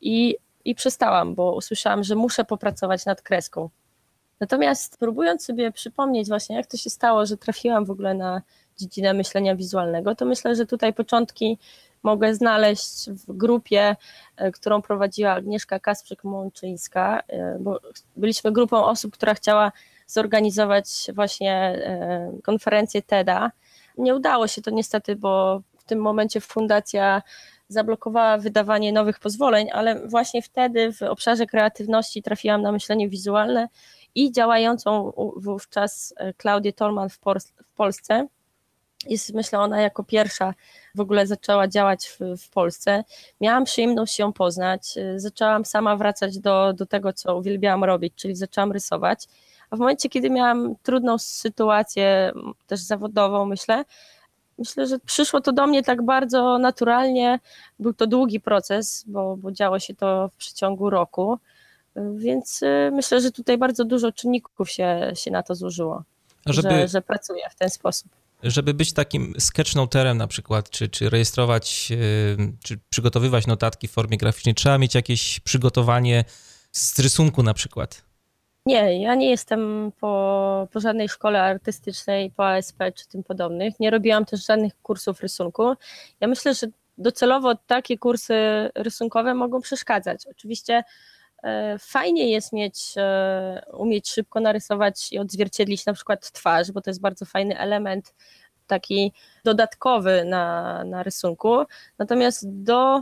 [0.02, 3.70] i, i przestałam, bo usłyszałam, że muszę popracować nad kreską.
[4.40, 8.42] Natomiast próbując sobie przypomnieć właśnie, jak to się stało, że trafiłam w ogóle na
[8.78, 11.58] dziedzinę myślenia wizualnego, to myślę, że tutaj początki
[12.04, 13.96] mogę znaleźć w grupie,
[14.38, 17.80] e, którą prowadziła Agnieszka Kasprzyk-Mączyńska, e, bo
[18.16, 19.72] byliśmy grupą osób, która chciała
[20.08, 23.52] zorganizować właśnie e, konferencję TEDa.
[23.98, 27.22] Nie udało się to niestety, bo w tym momencie fundacja
[27.68, 33.68] zablokowała wydawanie nowych pozwoleń, ale właśnie wtedy w obszarze kreatywności trafiłam na myślenie wizualne
[34.16, 38.28] i działającą wówczas Klaudię Tolman w, w Polsce.
[39.10, 40.54] Jest, myślę, ona jako pierwsza
[40.96, 43.04] w ogóle zaczęła działać w, w, Polsce.
[43.42, 44.96] Miałam przyjemność ją poznać.
[45.16, 49.28] Zaczęłam sama wracać do, do tego, co uwielbiałam robić, czyli zaczęłam rysować.
[49.70, 52.32] A w momencie, kiedy miałam trudną sytuację,
[52.68, 53.86] też zawodową, myślę,
[54.58, 57.40] myślę, że przyszło to do mnie tak bardzo naturalnie.
[57.80, 61.40] Był to długi proces, bo, bo działo się to w przeciągu roku.
[61.96, 66.04] Więc y, myślę, że tutaj bardzo dużo czynników się, się na to złożyło,
[66.46, 68.12] żeby, że, że pracuję w ten sposób.
[68.44, 74.18] Żeby być takim sketchnoterem na przykład, czy, czy rejestrować, y, czy przygotowywać notatki w formie
[74.18, 76.24] graficznej, trzeba mieć jakieś przygotowanie
[76.72, 78.04] z rysunku na przykład.
[78.66, 83.80] Nie, ja nie jestem po, po żadnej szkole artystycznej, po ASP czy tym podobnych.
[83.80, 85.74] Nie robiłam też żadnych kursów rysunku.
[86.20, 88.34] Ja myślę, że docelowo takie kursy
[88.76, 90.28] rysunkowe mogą przeszkadzać.
[90.32, 90.84] Oczywiście E,
[91.80, 97.02] fajnie jest mieć, e, umieć szybko narysować i odzwierciedlić na przykład twarz, bo to jest
[97.02, 98.14] bardzo fajny element
[98.68, 101.64] taki dodatkowy na, na rysunku.
[101.98, 103.02] Natomiast do,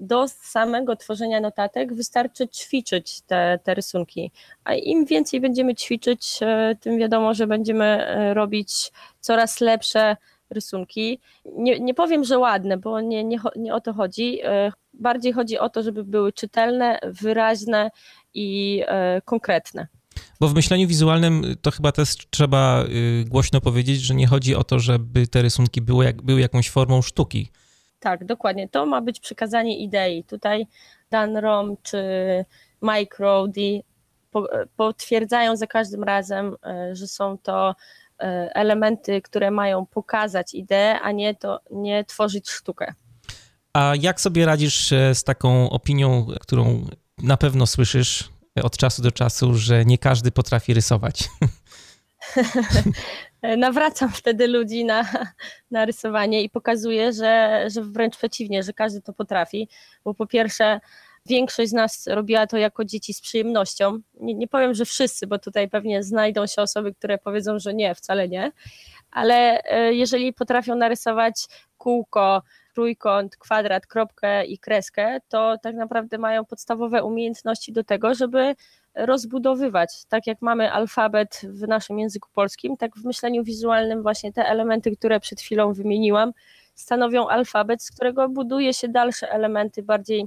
[0.00, 4.32] do samego tworzenia notatek wystarczy ćwiczyć te, te rysunki.
[4.64, 10.16] A im więcej będziemy ćwiczyć, e, tym wiadomo, że będziemy robić coraz lepsze
[10.50, 11.20] rysunki.
[11.44, 14.38] Nie, nie powiem, że ładne, bo nie, nie, nie o to chodzi.
[14.44, 17.90] E, bardziej chodzi o to, żeby były czytelne, wyraźne
[18.34, 19.86] i e, konkretne.
[20.40, 24.64] Bo w myśleniu wizualnym to chyba też trzeba y, głośno powiedzieć, że nie chodzi o
[24.64, 27.50] to, żeby te rysunki były, jak, były jakąś formą sztuki.
[28.00, 28.68] Tak, dokładnie.
[28.68, 30.24] To ma być przekazanie idei.
[30.24, 30.66] Tutaj
[31.10, 32.04] Dan Rom czy
[32.82, 33.82] Mike Rowdy
[34.76, 37.74] potwierdzają za każdym razem, e, że są to E,
[38.54, 42.94] elementy, które mają pokazać ideę, a nie, to, nie tworzyć sztukę.
[43.72, 46.86] A jak sobie radzisz e, z taką opinią, którą
[47.18, 48.30] na pewno słyszysz
[48.62, 51.28] od czasu do czasu, że nie każdy potrafi rysować?
[53.58, 55.04] Nawracam wtedy ludzi na,
[55.70, 59.68] na rysowanie i pokazuję, że, że wręcz przeciwnie, że każdy to potrafi,
[60.04, 60.80] bo po pierwsze
[61.26, 63.98] Większość z nas robiła to jako dzieci z przyjemnością.
[64.20, 67.94] Nie, nie powiem, że wszyscy, bo tutaj pewnie znajdą się osoby, które powiedzą, że nie,
[67.94, 68.52] wcale nie,
[69.10, 71.46] ale e, jeżeli potrafią narysować
[71.78, 72.42] kółko,
[72.74, 78.54] trójkąt, kwadrat, kropkę i kreskę, to tak naprawdę mają podstawowe umiejętności do tego, żeby
[78.94, 80.04] rozbudowywać.
[80.08, 84.96] Tak jak mamy alfabet w naszym języku polskim, tak w myśleniu wizualnym właśnie te elementy,
[84.96, 86.32] które przed chwilą wymieniłam,
[86.74, 90.26] stanowią alfabet, z którego buduje się dalsze elementy bardziej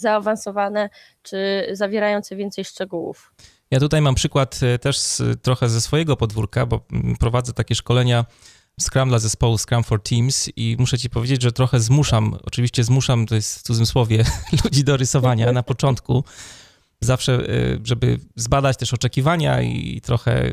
[0.00, 0.90] zaawansowane
[1.22, 3.32] czy zawierające więcej szczegółów.
[3.70, 7.74] Ja tutaj mam przykład e, też z, trochę ze swojego podwórka, bo mm, prowadzę takie
[7.74, 8.24] szkolenia
[8.80, 13.26] Scrum dla zespołu Scrum for Teams i muszę ci powiedzieć, że trochę zmuszam, oczywiście zmuszam,
[13.26, 14.24] to jest w cudzysłowie,
[14.64, 16.24] ludzi do rysowania na początku,
[17.00, 20.52] zawsze, e, żeby zbadać też oczekiwania i trochę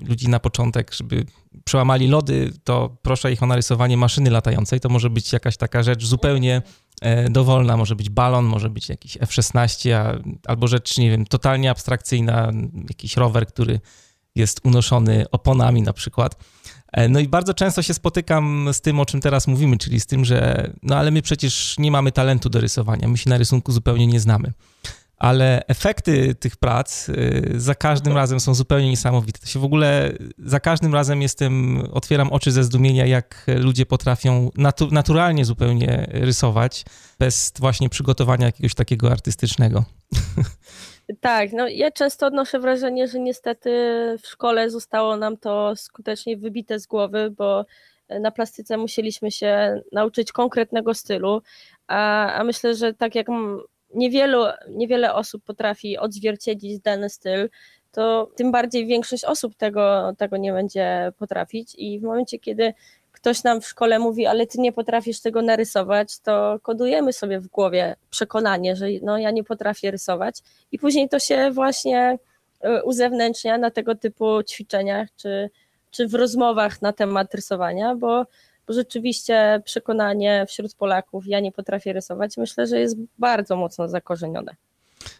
[0.00, 1.24] ludzi na początek, żeby
[1.64, 4.80] przełamali lody, to proszę ich o narysowanie maszyny latającej.
[4.80, 6.62] To może być jakaś taka rzecz zupełnie
[7.00, 9.90] E, dowolna, może być balon, może być jakiś F-16,
[10.46, 12.52] albo rzecz, nie wiem, totalnie abstrakcyjna,
[12.88, 13.80] jakiś rower, który
[14.34, 16.44] jest unoszony oponami na przykład.
[16.92, 20.06] E, no i bardzo często się spotykam z tym, o czym teraz mówimy, czyli z
[20.06, 23.72] tym, że no ale my przecież nie mamy talentu do rysowania, my się na rysunku
[23.72, 24.52] zupełnie nie znamy
[25.16, 29.38] ale efekty tych prac y, za każdym razem są zupełnie niesamowite.
[29.38, 34.50] To się w ogóle za każdym razem jestem, otwieram oczy ze zdumienia, jak ludzie potrafią
[34.56, 36.84] natu, naturalnie zupełnie rysować,
[37.18, 39.84] bez właśnie przygotowania jakiegoś takiego artystycznego.
[41.20, 43.70] Tak, no ja często odnoszę wrażenie, że niestety
[44.22, 47.66] w szkole zostało nam to skutecznie wybite z głowy, bo
[48.20, 51.42] na plastyce musieliśmy się nauczyć konkretnego stylu,
[51.86, 53.26] a, a myślę, że tak jak
[53.96, 57.48] niewielu, niewiele osób potrafi odzwierciedlić dany styl,
[57.92, 61.74] to tym bardziej większość osób tego, tego nie będzie potrafić.
[61.78, 62.74] I w momencie, kiedy
[63.12, 67.46] ktoś nam w szkole mówi, ale ty nie potrafisz tego narysować, to kodujemy sobie w
[67.46, 70.36] głowie przekonanie, że no ja nie potrafię rysować.
[70.72, 72.18] I później to się właśnie
[72.60, 75.50] e, uzewnętrznia na tego typu ćwiczeniach czy,
[75.90, 78.26] czy w rozmowach na temat rysowania, bo,
[78.66, 84.56] bo rzeczywiście przekonanie wśród Polaków, ja nie potrafię rysować, myślę, że jest bardzo mocno zakorzenione.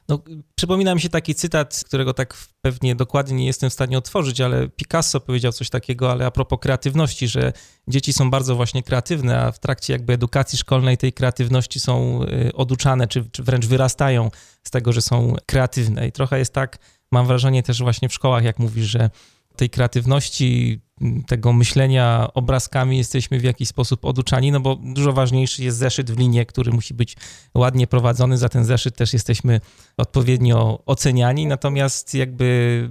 [0.09, 0.18] No,
[0.54, 4.68] przypomina mi się taki cytat, którego tak pewnie dokładnie nie jestem w stanie otworzyć, ale
[4.68, 7.52] Picasso powiedział coś takiego, ale a propos kreatywności, że
[7.88, 12.52] dzieci są bardzo właśnie kreatywne, a w trakcie jakby edukacji szkolnej tej kreatywności są y,
[12.54, 14.30] oduczane, czy, czy wręcz wyrastają
[14.62, 16.09] z tego, że są kreatywne.
[16.09, 16.78] I trochę jest tak,
[17.12, 19.11] mam wrażenie też właśnie w szkołach, jak mówisz, że
[19.57, 20.81] tej kreatywności,
[21.27, 26.19] tego myślenia obrazkami jesteśmy w jakiś sposób oduczani, no bo dużo ważniejszy jest zeszyt w
[26.19, 27.16] linie, który musi być
[27.55, 29.61] ładnie prowadzony, za ten zeszyt też jesteśmy
[29.97, 32.90] odpowiednio oceniani, natomiast jakby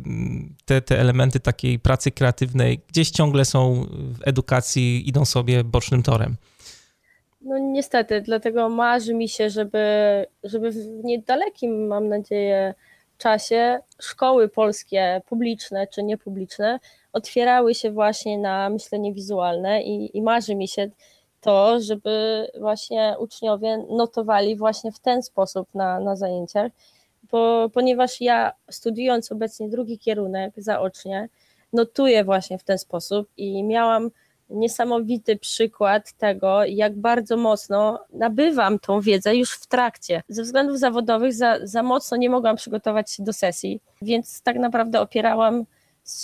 [0.65, 6.36] te, te elementy takiej pracy kreatywnej gdzieś ciągle są w edukacji, idą sobie bocznym torem.
[7.41, 9.80] No niestety, dlatego marzy mi się, żeby,
[10.43, 12.73] żeby w niedalekim, mam nadzieję,
[13.17, 16.80] czasie szkoły polskie, publiczne czy niepubliczne,
[17.13, 20.89] otwierały się właśnie na myślenie wizualne i, i marzy mi się
[21.41, 26.71] to, żeby właśnie uczniowie notowali właśnie w ten sposób na, na zajęciach,
[27.32, 31.30] bo, ponieważ ja studiując obecnie drugi kierunek zaocznie,
[31.73, 34.12] notuję właśnie w ten sposób i miałam
[34.49, 40.23] niesamowity przykład tego, jak bardzo mocno nabywam tą wiedzę już w trakcie.
[40.29, 45.01] Ze względów zawodowych za, za mocno nie mogłam przygotować się do sesji, więc tak naprawdę
[45.01, 45.65] opierałam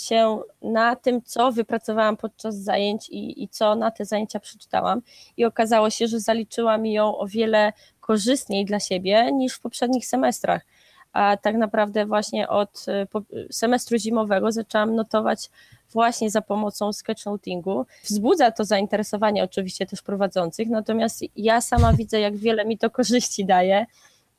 [0.06, 5.02] się na tym, co wypracowałam podczas zajęć i, i co na te zajęcia przeczytałam.
[5.36, 10.62] I okazało się, że zaliczyłam ją o wiele korzystniej dla siebie niż w poprzednich semestrach
[11.12, 15.50] a tak naprawdę właśnie od y, semestru zimowego zaczęłam notować
[15.92, 17.86] właśnie za pomocą sketchnotingu.
[18.04, 23.44] Wzbudza to zainteresowanie oczywiście też prowadzących, natomiast ja sama widzę, jak wiele mi to korzyści
[23.44, 23.86] daje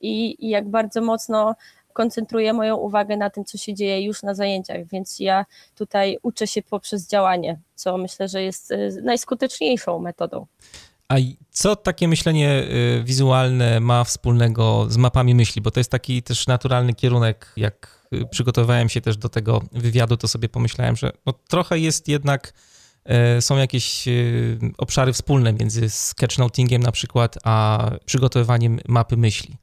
[0.01, 1.55] i, i jak bardzo mocno
[1.93, 6.47] koncentruję moją uwagę na tym, co się dzieje już na zajęciach, więc ja tutaj uczę
[6.47, 10.45] się poprzez działanie, co myślę, że jest y, najskuteczniejszą metodą.
[11.09, 11.15] A
[11.51, 12.63] co takie myślenie
[12.99, 15.61] y, wizualne ma wspólnego z mapami myśli?
[15.61, 17.53] Bo to jest taki też naturalny kierunek.
[17.57, 22.07] Jak y, przygotowałem się też do tego wywiadu, to sobie pomyślałem, że no trochę jest
[22.07, 22.53] jednak,
[23.37, 24.05] y, są jakieś
[24.77, 29.62] obszary wspólne między sketchnotingiem na przykład, a przygotowywaniem mapy myśli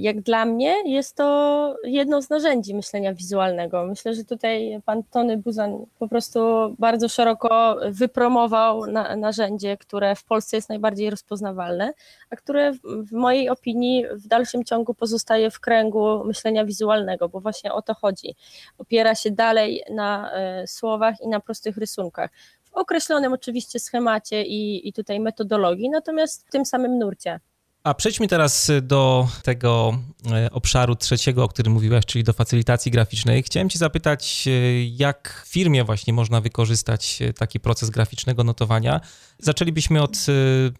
[0.00, 3.86] jak dla mnie jest to jedno z narzędzi myślenia wizualnego.
[3.86, 6.40] Myślę, że tutaj pan Tony Buzan po prostu
[6.78, 11.92] bardzo szeroko wypromował na, narzędzie, które w Polsce jest najbardziej rozpoznawalne,
[12.30, 17.40] a które w, w mojej opinii w dalszym ciągu pozostaje w kręgu myślenia wizualnego, bo
[17.40, 18.34] właśnie o to chodzi.
[18.78, 22.30] Opiera się dalej na e, słowach i na prostych rysunkach
[22.64, 27.40] w określonym oczywiście schemacie i, i tutaj metodologii, natomiast w tym samym nurcie.
[27.88, 29.98] A przejdźmy teraz do tego
[30.32, 33.42] e, obszaru trzeciego, o którym mówiłaś, czyli do facylitacji graficznej.
[33.42, 39.00] Chciałem Cię zapytać, e, jak w firmie właśnie można wykorzystać e, taki proces graficznego notowania.
[39.38, 40.26] Zaczęlibyśmy od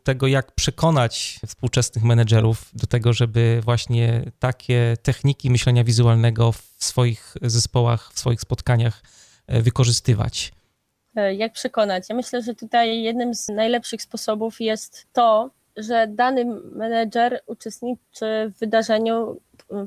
[0.03, 7.35] tego, jak przekonać współczesnych menedżerów do tego, żeby właśnie takie techniki myślenia wizualnego w swoich
[7.43, 9.03] zespołach, w swoich spotkaniach
[9.49, 10.53] wykorzystywać.
[11.37, 12.09] Jak przekonać?
[12.09, 18.59] Ja myślę, że tutaj jednym z najlepszych sposobów jest to, że dany menedżer uczestniczy w
[18.59, 19.41] wydarzeniu,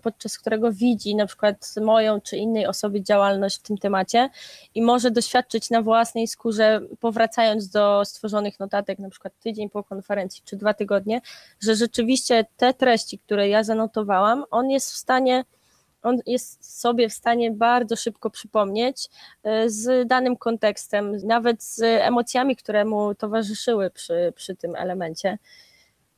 [0.03, 4.29] podczas którego widzi na przykład moją czy innej osoby działalność w tym temacie
[4.75, 10.41] i może doświadczyć na własnej skórze, powracając do stworzonych notatek, na przykład tydzień po konferencji
[10.45, 11.21] czy dwa tygodnie,
[11.59, 15.43] że rzeczywiście te treści, które ja zanotowałam, on jest w stanie
[16.03, 19.09] on jest sobie w stanie bardzo szybko przypomnieć
[19.43, 25.37] e, z danym kontekstem, nawet z emocjami, które mu towarzyszyły przy, przy tym elemencie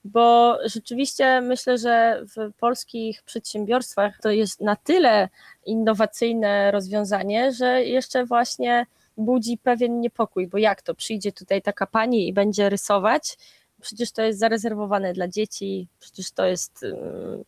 [0.05, 5.29] bo rzeczywiście myślę, że w polskich przedsiębiorstwach to jest na tyle
[5.65, 8.85] innowacyjne rozwiązanie, że jeszcze właśnie
[9.17, 13.37] budzi pewien niepokój, bo jak to przyjdzie tutaj taka pani i będzie rysować,
[13.81, 16.95] przecież to jest zarezerwowane dla dzieci, przecież to jest y,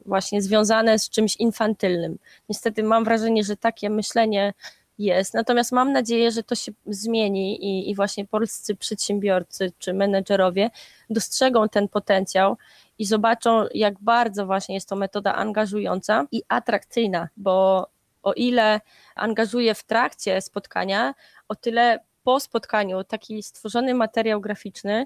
[0.05, 2.17] właśnie związane z czymś infantylnym.
[2.49, 4.53] Niestety mam wrażenie, że takie myślenie
[4.97, 5.33] jest.
[5.33, 10.69] Natomiast mam nadzieję, że to się zmieni i, i właśnie polscy przedsiębiorcy czy menedżerowie
[11.09, 12.57] dostrzegą ten potencjał
[12.99, 17.87] i zobaczą, jak bardzo właśnie jest to metoda angażująca i atrakcyjna, bo
[18.23, 18.81] o ile
[19.15, 21.13] angażuje w trakcie spotkania,
[21.47, 25.05] o tyle po spotkaniu taki stworzony materiał graficzny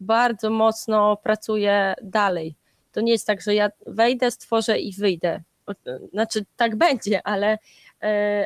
[0.00, 2.54] bardzo mocno pracuje dalej.
[2.92, 5.42] To nie jest tak, że ja wejdę, stworzę i wyjdę.
[6.12, 7.58] Znaczy, tak będzie, ale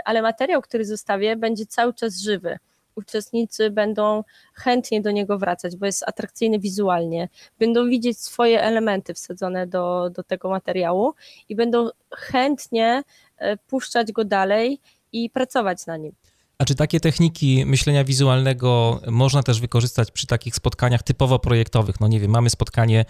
[0.04, 2.58] ale materiał, który zostawię, będzie cały czas żywy.
[2.96, 4.24] Uczestnicy będą
[4.54, 7.28] chętnie do niego wracać, bo jest atrakcyjny wizualnie.
[7.58, 11.14] Będą widzieć swoje elementy wsadzone do, do tego materiału
[11.48, 13.02] i będą chętnie
[13.38, 14.80] e, puszczać go dalej
[15.12, 16.12] i pracować na nim.
[16.58, 22.00] A czy takie techniki myślenia wizualnego można też wykorzystać przy takich spotkaniach typowo projektowych?
[22.00, 23.04] No nie wiem, mamy spotkanie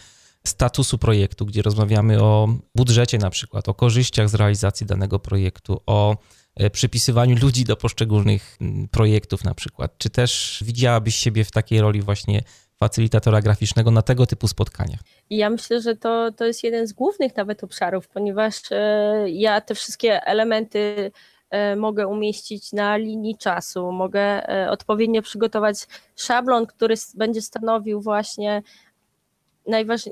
[0.47, 6.17] statusu projektu, gdzie rozmawiamy o budżecie na przykład, o korzyściach z realizacji danego projektu, o
[6.57, 8.59] e, przypisywaniu ludzi do poszczególnych
[8.91, 9.99] projektów na przykład.
[9.99, 12.43] Czy też widziałabyś siebie w takiej roli właśnie
[12.77, 15.01] facylitatora graficznego na tego typu spotkaniach?
[15.31, 19.75] Ja myślę, że to, to jest jeden z głównych nawet obszarów, ponieważ e, ja te
[19.75, 21.11] wszystkie elementy
[21.51, 25.77] e, mogę umieścić na linii czasu, mogę odpowiednio przygotować
[26.17, 28.63] szablon, który będzie stanowił właśnie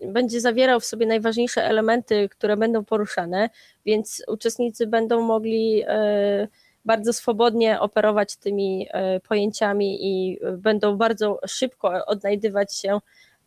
[0.03, 3.50] będzie zawierał w sobie najważniejsze elementy, które będą poruszane,
[3.86, 6.48] więc uczestnicy będą mogli e,
[6.84, 12.98] bardzo swobodnie operować tymi e, pojęciami i będą bardzo szybko odnajdywać się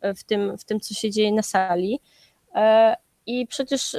[0.02, 2.00] w tym, w tym co się dzieje na sali.
[2.54, 2.96] E,
[3.26, 3.96] I przecież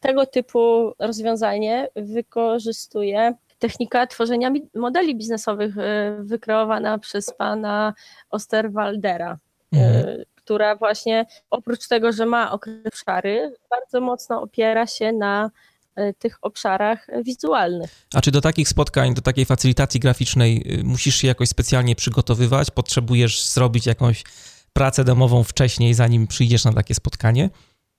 [0.00, 5.74] tego typu rozwiązanie wykorzystuje technika tworzenia modeli biznesowych
[6.18, 7.94] wykreowana przez pana
[8.30, 9.38] Osterwaldera.
[9.72, 15.50] Mhm która właśnie oprócz tego, że ma określone obszary, bardzo mocno opiera się na
[15.96, 17.90] e, tych obszarach wizualnych.
[18.14, 22.70] A czy do takich spotkań, do takiej facylitacji graficznej y, musisz się jakoś specjalnie przygotowywać?
[22.70, 24.24] Potrzebujesz zrobić jakąś
[24.72, 27.50] pracę domową wcześniej, zanim przyjdziesz na takie spotkanie?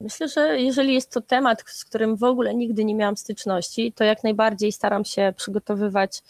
[0.01, 4.03] Myślę, że jeżeli jest to temat, z którym w ogóle nigdy nie miałam styczności, to
[4.03, 6.23] jak najbardziej staram się przygotowywać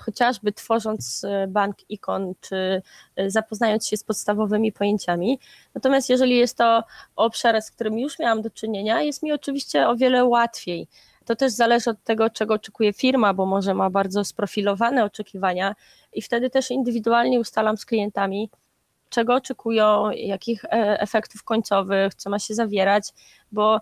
[0.00, 2.82] chociażby tworząc e, bank ikon, czy
[3.16, 5.38] e, zapoznając się z podstawowymi pojęciami.
[5.74, 6.84] Natomiast jeżeli jest to
[7.16, 10.88] obszar, z którym już miałam do czynienia, jest mi oczywiście o wiele łatwiej.
[11.24, 15.74] To też zależy od tego, czego oczekuje firma, bo może ma bardzo sprofilowane oczekiwania
[16.12, 18.50] i wtedy też indywidualnie ustalam z klientami,
[19.08, 23.08] czego oczekują, jakich efektów końcowych, co ma się zawierać,
[23.52, 23.80] bo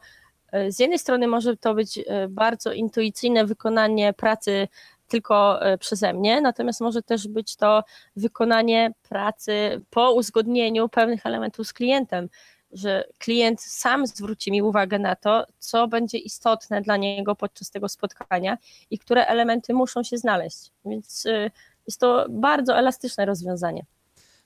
[0.68, 4.68] z jednej strony może to być bardzo intuicyjne wykonanie pracy
[5.08, 7.84] tylko e, przeze mnie, natomiast może też być to
[8.16, 12.28] wykonanie pracy po uzgodnieniu pewnych elementów z klientem,
[12.72, 17.88] że klient sam zwróci mi uwagę na to, co będzie istotne dla niego podczas tego
[17.88, 18.58] spotkania
[18.90, 20.70] i które elementy muszą się znaleźć.
[20.84, 21.50] Więc e,
[21.86, 23.84] jest to bardzo elastyczne rozwiązanie.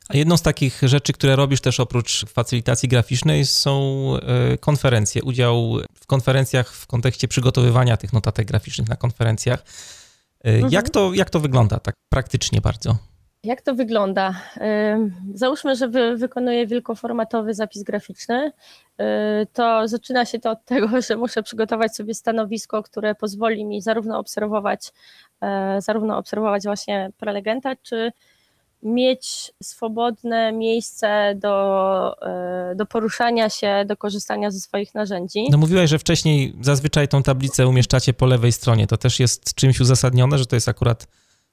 [0.09, 5.23] A jedną z takich rzeczy, które robisz też oprócz facylitacji graficznej, są e, konferencje.
[5.23, 9.65] Udział w konferencjach w kontekście przygotowywania tych notatek graficznych na konferencjach.
[10.45, 10.73] Mhm.
[10.73, 12.97] Jak, to, jak to wygląda tak praktycznie bardzo?
[13.45, 14.35] Jak to wygląda?
[15.35, 18.53] Załóżmy, że wy, wykonuję wielkoformatowy zapis graficzny.
[19.53, 24.19] To zaczyna się to od tego, że muszę przygotować sobie stanowisko, które pozwoli mi zarówno
[24.19, 24.93] obserwować,
[25.41, 28.13] e, zarówno obserwować właśnie prelegenta, czy
[28.83, 35.47] mieć swobodne miejsce do, e, do poruszania się, do korzystania ze swoich narzędzi.
[35.51, 38.87] No mówiłaś, że wcześniej zazwyczaj tą tablicę umieszczacie po lewej stronie.
[38.87, 41.07] To też jest czymś uzasadnione, że to jest akurat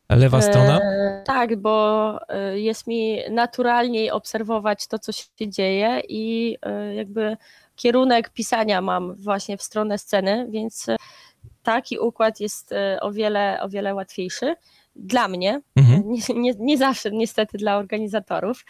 [0.10, 0.80] lewa e, strona?
[0.80, 6.58] E, tak, bo e, jest mi naturalniej obserwować to, co się dzieje i
[6.96, 7.38] jakby
[7.76, 10.86] kierunek pisania mam właśnie w stronę sceny, więc
[11.64, 14.56] taki układ jest o wiele, o wiele łatwiejszy
[14.96, 15.89] dla mnie, mhm.
[16.10, 18.66] Nie, nie, nie zawsze niestety dla organizatorów.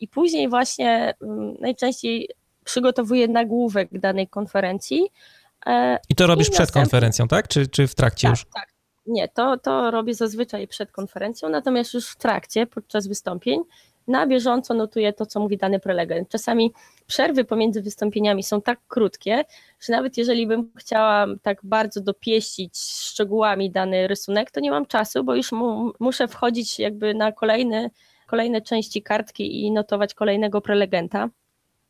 [0.00, 2.28] I później właśnie mm, najczęściej
[2.64, 5.10] przygotowuję nagłówek danej konferencji.
[5.66, 7.48] E, I to robisz I przed konferencją, tak?
[7.48, 8.46] Czy, czy w trakcie tak, już?
[8.54, 8.68] Tak,
[9.06, 13.60] nie, to, to robię zazwyczaj przed konferencją, natomiast już w trakcie, podczas wystąpień,
[14.08, 16.28] na bieżąco notuję to, co mówi dany prelegent.
[16.28, 16.72] Czasami
[17.06, 19.44] przerwy pomiędzy wystąpieniami są tak krótkie,
[19.80, 25.24] że nawet jeżeli bym chciała tak bardzo dopieścić szczegółami dany rysunek, to nie mam czasu,
[25.24, 27.90] bo już mu, muszę wchodzić jakby na kolejne,
[28.26, 31.28] kolejne części kartki i notować kolejnego prelegenta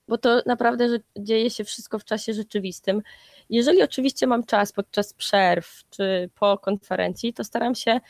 [0.08, 3.02] bo to naprawdę że dzieje się wszystko w czasie rzeczywistym.
[3.50, 8.00] Jeżeli oczywiście mam czas podczas przerw czy po konferencji, to staram się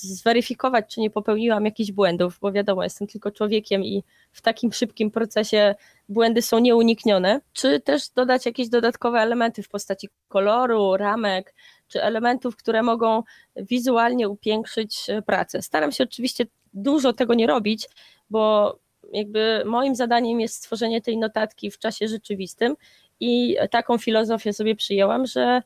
[0.00, 5.10] zweryfikować, czy nie popełniłam jakichś błędów, bo wiadomo, jestem tylko człowiekiem i w takim szybkim
[5.10, 5.74] procesie
[6.08, 11.54] błędy są nieuniknione, czy też dodać jakieś dodatkowe elementy w postaci koloru, ramek,
[11.88, 13.22] czy elementów, które mogą
[13.56, 15.62] wizualnie upiększyć pracę.
[15.62, 17.88] Staram się oczywiście dużo tego nie robić,
[18.30, 18.76] bo
[19.12, 22.76] jakby moim zadaniem jest stworzenie tej notatki w czasie rzeczywistym
[23.20, 25.62] i taką filozofię sobie przyjęłam, że e,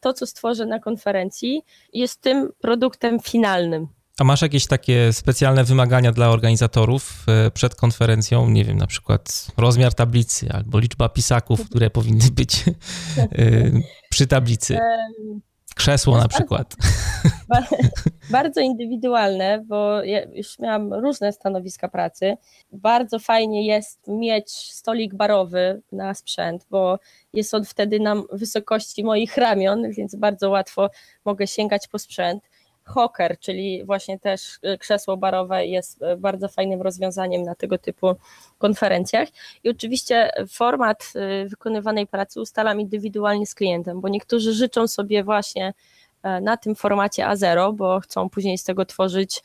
[0.00, 3.88] to, co stworzę na konferencji, jest tym produktem finalnym.
[4.18, 8.50] A masz jakieś takie specjalne wymagania dla organizatorów e, przed konferencją?
[8.50, 13.24] Nie wiem, na przykład rozmiar tablicy albo liczba pisaków, które powinny być e,
[14.10, 14.78] przy tablicy.
[15.76, 16.76] Krzesło na przykład.
[18.30, 22.36] Bardzo, indywidualne, bo ja już miałam różne stanowiska pracy.
[22.72, 26.98] Bardzo fajnie jest mieć stolik barowy na sprzęt, bo
[27.32, 30.90] jest on wtedy na wysokości moich ramion, więc bardzo łatwo
[31.24, 32.50] mogę sięgać po sprzęt
[32.84, 38.14] hoker, czyli właśnie też krzesło barowe jest bardzo fajnym rozwiązaniem na tego typu
[38.58, 39.28] konferencjach.
[39.64, 41.12] I oczywiście format
[41.46, 45.74] wykonywanej pracy ustalam indywidualnie z klientem, bo niektórzy życzą sobie właśnie
[46.42, 49.42] na tym formacie A0, bo chcą później z tego tworzyć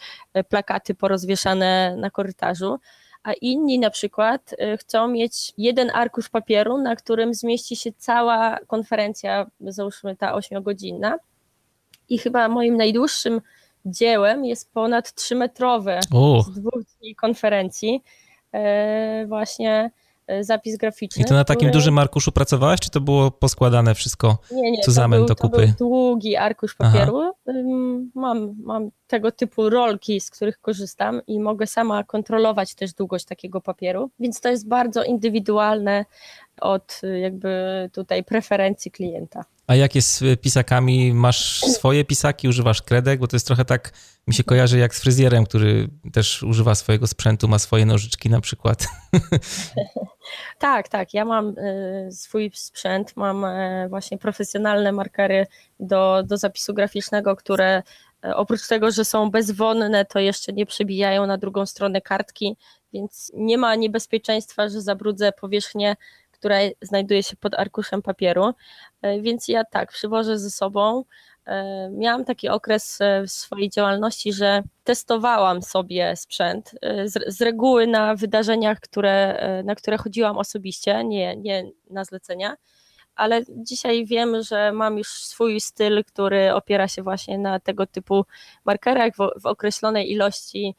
[0.49, 2.79] plakaty porozwieszane na korytarzu,
[3.23, 8.57] a inni na przykład y, chcą mieć jeden arkusz papieru, na którym zmieści się cała
[8.67, 11.17] konferencja, załóżmy ta ośmiogodzinna.
[12.09, 13.41] I chyba moim najdłuższym
[13.85, 15.99] dziełem jest ponad trzymetrowe
[16.45, 18.03] z dwóch dni konferencji.
[19.27, 20.04] Właśnie E,
[20.41, 21.21] zapis graficzny.
[21.21, 21.71] I to na takim który...
[21.71, 25.57] dużym arkuszu pracowałaś, czy to było poskładane wszystko nie, nie, był, do kupy?
[25.57, 27.33] To był długi arkusz papieru.
[28.15, 33.61] Mam, mam tego typu rolki, z których korzystam i mogę sama kontrolować też długość takiego
[33.61, 36.05] papieru, więc to jest bardzo indywidualne
[36.61, 39.45] od jakby tutaj preferencji klienta.
[39.67, 41.13] A jak jest z pisakami?
[41.13, 43.19] Masz swoje pisaki, używasz kredek?
[43.19, 43.91] Bo to jest trochę tak,
[44.27, 48.41] mi się kojarzy jak z fryzjerem, który też używa swojego sprzętu, ma swoje nożyczki na
[48.41, 48.87] przykład.
[50.59, 51.13] Tak, tak.
[51.13, 55.47] Ja mam y, swój sprzęt, mam e, właśnie profesjonalne markery
[55.79, 57.83] do, do zapisu graficznego, które
[58.23, 62.57] e, oprócz tego, że są bezwonne, to jeszcze nie przebijają na drugą stronę kartki,
[62.93, 65.95] więc nie ma niebezpieczeństwa, że zabrudzę powierzchnię
[66.35, 68.53] która znajduje się pod arkuszem papieru.
[69.01, 71.03] E, więc ja tak, przywożę ze sobą.
[71.45, 76.71] E, miałam taki okres e, w swojej działalności, że testowałam sobie sprzęt.
[77.05, 82.55] Z, reguły na wydarzeniach, które, na które chodziłam osobiście, nie, nie na zlecenia
[83.15, 88.25] ale dzisiaj wiem, że mam już swój styl, który opiera się właśnie na tego typu
[88.65, 90.75] markerach w, określonej ilości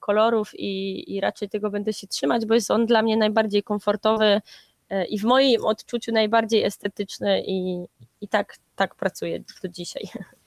[0.00, 4.40] kolorów i, i raczej tego będę się trzymać, bo jest on dla mnie najbardziej komfortowy
[5.08, 7.84] i w moim odczuciu najbardziej estetyczny i,
[8.20, 10.02] i tak, tak pracuję do dzisiaj.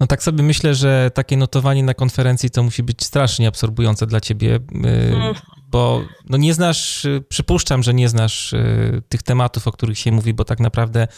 [0.00, 4.20] No tak sobie myślę, że takie notowanie na konferencji to musi być strasznie absorbujące dla
[4.20, 5.34] ciebie, mm.
[5.68, 8.54] bo no nie znasz, przypuszczam, że nie znasz
[9.08, 11.08] tych tematów, o których się mówi, bo tak naprawdę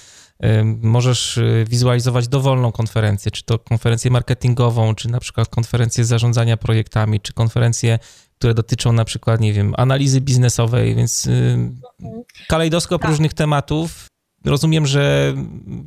[0.82, 7.32] możesz wizualizować dowolną konferencję, czy to konferencję marketingową, czy na przykład konferencję zarządzania projektami, czy
[7.32, 7.98] konferencję
[8.38, 11.58] które dotyczą na przykład, nie wiem, analizy biznesowej, więc y,
[12.48, 13.10] kalejdoskop tak.
[13.10, 14.06] różnych tematów.
[14.44, 15.34] Rozumiem, że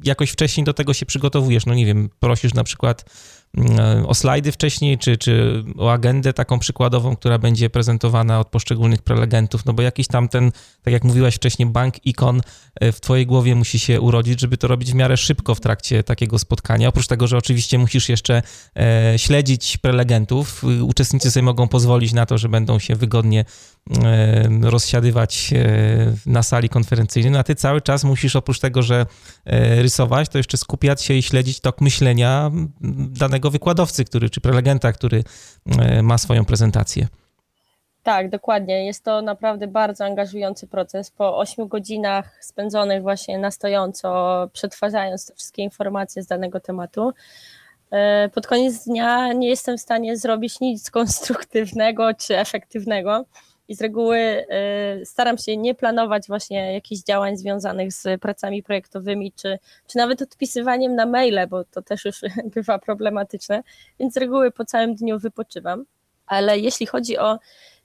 [0.04, 1.66] jakoś wcześniej do tego się przygotowujesz.
[1.66, 3.06] No nie wiem, prosisz na przykład
[4.08, 9.66] o slajdy wcześniej, czy, czy o agendę taką przykładową, która będzie prezentowana od poszczególnych prelegentów,
[9.66, 12.42] no bo jakiś tam ten, tak jak mówiłaś wcześniej, bank ikon
[12.76, 16.04] e, w twojej głowie musi się urodzić, żeby to robić w miarę szybko w trakcie
[16.04, 16.88] takiego spotkania.
[16.88, 18.42] Oprócz tego, że oczywiście musisz jeszcze
[18.76, 23.46] e, śledzić prelegentów, uczestnicy sobie mogą pozwolić na to, że będą się wygodnie
[24.62, 25.54] rozsiadywać
[26.26, 29.06] na sali konferencyjnej, no a ty cały czas musisz oprócz tego, że
[29.82, 32.52] rysować, to jeszcze skupiać się i śledzić tok myślenia
[33.20, 35.24] danego wykładowcy, który, czy prelegenta, który
[35.80, 37.08] e, ma swoją prezentację.
[38.04, 38.86] Tak, dokładnie.
[38.86, 41.12] Jest to naprawdę bardzo angażujący proces.
[41.12, 47.12] Po 8 godzinach spędzonych właśnie na stojąco, przetwarzając te wszystkie informacje z danego tematu,
[47.92, 53.26] e, pod koniec dnia nie jestem w stanie zrobić nic konstruktywnego czy efektywnego
[53.70, 54.18] i z reguły
[55.02, 60.22] y, staram się nie planować właśnie jakichś działań związanych z pracami projektowymi, czy, czy nawet
[60.22, 62.22] odpisywaniem na maile, bo to też już
[62.56, 63.64] bywa problematyczne,
[64.00, 65.86] więc z reguły po całym dniu wypoczywam.
[66.26, 67.40] Ale jeśli chodzi o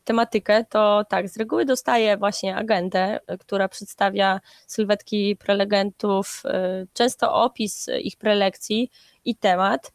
[0.04, 7.86] tematykę, to tak, z reguły dostaję właśnie agendę, która przedstawia sylwetki prelegentów, y, często opis
[8.00, 8.90] ich prelekcji
[9.24, 9.92] i temat.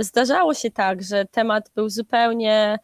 [0.00, 2.78] Y, zdarzało się tak, że temat był zupełnie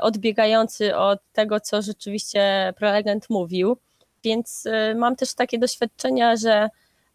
[0.00, 3.76] odbiegający od tego, co rzeczywiście prelegent mówił.
[4.24, 6.68] Więc e, mam też takie doświadczenia, że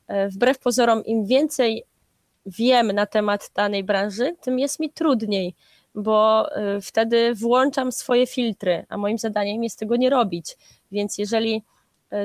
[0.08, 1.84] e, wbrew pozorom, im więcej
[2.45, 5.55] wiem na temat danej branży, tym jest mi trudniej,
[5.95, 6.49] bo
[6.82, 10.58] wtedy włączam swoje filtry, a moim zadaniem jest tego nie robić.
[10.91, 11.64] Więc jeżeli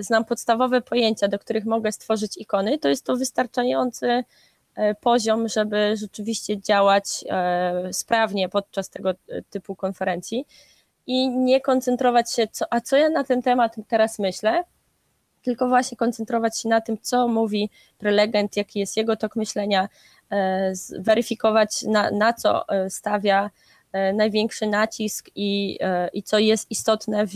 [0.00, 4.24] znam podstawowe pojęcia, do których mogę stworzyć ikony, to jest to wystarczający E,
[5.00, 9.14] poziom, żeby rzeczywiście działać e, sprawnie podczas tego e,
[9.50, 10.46] typu konferencji
[11.06, 14.64] i nie koncentrować się, co, a co ja na ten temat teraz myślę,
[15.42, 19.88] tylko właśnie koncentrować się na tym, co mówi prelegent, jaki jest jego tok myślenia,
[20.98, 23.50] weryfikować na, na co stawia
[24.14, 25.78] największy nacisk i,
[26.12, 27.32] i co jest istotne w,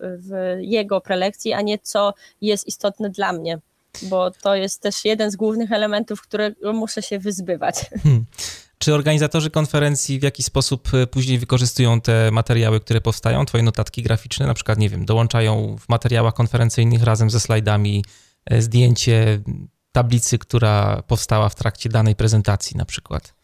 [0.00, 3.58] w jego prelekcji, a nie co jest istotne dla mnie
[4.02, 7.86] bo to jest też jeden z głównych elementów, którego muszę się wyzbywać.
[8.02, 8.24] Hmm.
[8.78, 14.02] Czy organizatorzy konferencji w jakiś sposób e, później wykorzystują te materiały, które powstają, twoje notatki
[14.02, 18.04] graficzne, na przykład, nie wiem, dołączają w materiałach konferencyjnych razem ze slajdami
[18.46, 19.40] e, zdjęcie
[19.92, 23.34] tablicy, która powstała w trakcie danej prezentacji na przykład?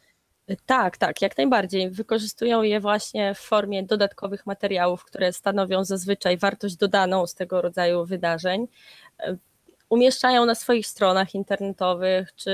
[0.66, 1.90] Tak, tak, jak najbardziej.
[1.90, 8.05] Wykorzystują je właśnie w formie dodatkowych materiałów, które stanowią zazwyczaj wartość dodaną z tego rodzaju
[8.05, 8.66] wydarzeń.
[9.89, 12.51] Umieszczają na swoich stronach internetowych, czy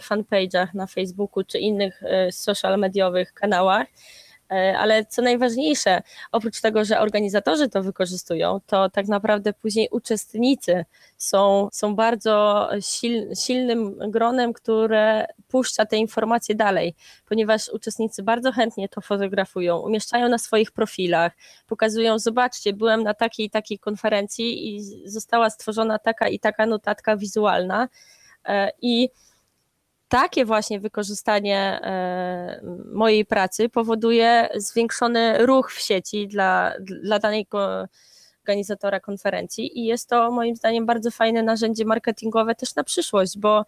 [0.00, 3.86] fanpage'ach na Facebooku, czy innych e, social mediowych kanałach.
[4.50, 6.02] E, ale co najważniejsze,
[6.32, 10.84] oprócz tego, że organizatorzy to wykorzystują, to tak naprawdę później uczestnicy
[11.16, 16.94] są, są bardzo sil, silnym gronem, które puszcza te informacje dalej,
[17.26, 21.32] ponieważ uczestnicy bardzo chętnie to fotografują, umieszczają na swoich profilach,
[21.66, 27.16] pokazują, zobaczcie, byłem na takiej i takiej konferencji i została stworzona taka i taka notatka
[27.16, 27.88] wizualna
[28.44, 29.08] e, i
[30.08, 32.60] takie właśnie wykorzystanie e,
[32.92, 37.88] mojej pracy powoduje zwiększony ruch w sieci dla, dla danego
[38.48, 43.64] organizatora konferencji i jest to moim zdaniem bardzo fajne narzędzie marketingowe też na przyszłość, bo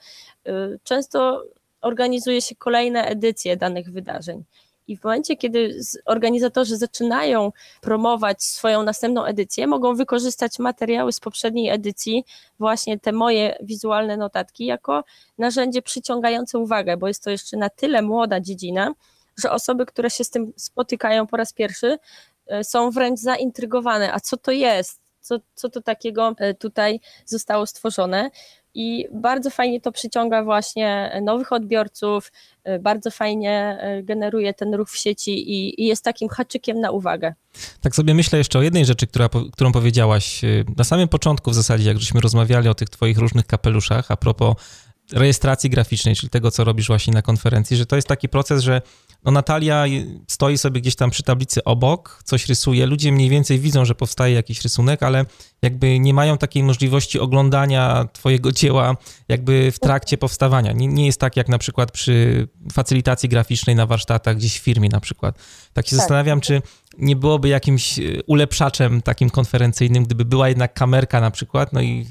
[0.47, 0.53] e,
[0.83, 1.45] często
[1.81, 4.45] organizuje się kolejne edycje danych wydarzeń.
[4.91, 11.68] I w momencie, kiedy organizatorzy zaczynają promować swoją następną edycję, mogą wykorzystać materiały z poprzedniej
[11.68, 12.24] edycji,
[12.59, 15.05] właśnie te moje wizualne notatki, jako
[15.39, 18.95] narzędzie przyciągające uwagę, bo jest to jeszcze na tyle młoda dziedzina,
[19.43, 21.99] że osoby, które się z tym spotykają po raz pierwszy,
[22.47, 27.66] e, są wręcz zaintrygowane, a co to jest, co, co to takiego e, tutaj zostało
[27.66, 28.31] stworzone
[28.75, 32.33] i bardzo fajnie to przyciąga właśnie nowych odbiorców,
[32.68, 36.91] y, bardzo fajnie y, generuje ten ruch w sieci i, i, jest takim haczykiem na
[36.91, 37.35] uwagę.
[37.81, 41.55] Tak sobie myślę jeszcze o jednej rzeczy, która, którą powiedziałaś y, na samym początku w
[41.55, 44.57] zasadzie, jak żeśmy rozmawiali o tych twoich różnych kapeluszach, a propos
[45.12, 48.83] rejestracji graficznej, czyli tego, co robisz właśnie na konferencji, że to jest taki proces, że
[49.25, 49.85] no Natalia
[50.29, 54.35] stoi sobie gdzieś tam przy tablicy obok, coś rysuje, ludzie mniej więcej widzą, że powstaje
[54.35, 55.25] jakiś rysunek, ale
[55.62, 58.97] jakby nie mają takiej możliwości oglądania twojego dzieła
[59.29, 60.73] jakby w trakcie powstawania.
[60.73, 64.89] Nie, nie jest tak jak na przykład przy facylitacji graficznej na warsztatach gdzieś w firmie
[64.89, 65.39] na przykład.
[65.73, 65.99] Tak się tak.
[65.99, 66.62] zastanawiam, czy
[66.99, 72.07] nie byłoby jakimś e, ulepszaczem takim konferencyjnym, gdyby była jednak kamerka na przykład, no i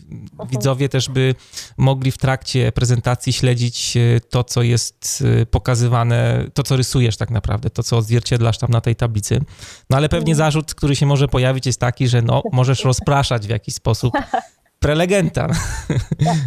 [0.50, 1.36] widzowie też by
[1.78, 7.30] mogli w trakcie prezentacji śledzić e, to, co jest e, pokazywane, to, co rysujesz tak
[7.30, 9.42] naprawdę, to, co odzwierciedlasz tam na tej tablicy.
[9.90, 10.38] No ale pewnie uh-huh.
[10.38, 14.14] zarzut, który się może pojawić jest taki, że no, możesz rozpraszać w jakiś sposób
[14.80, 15.48] prelegenta.
[15.48, 16.38] Tak.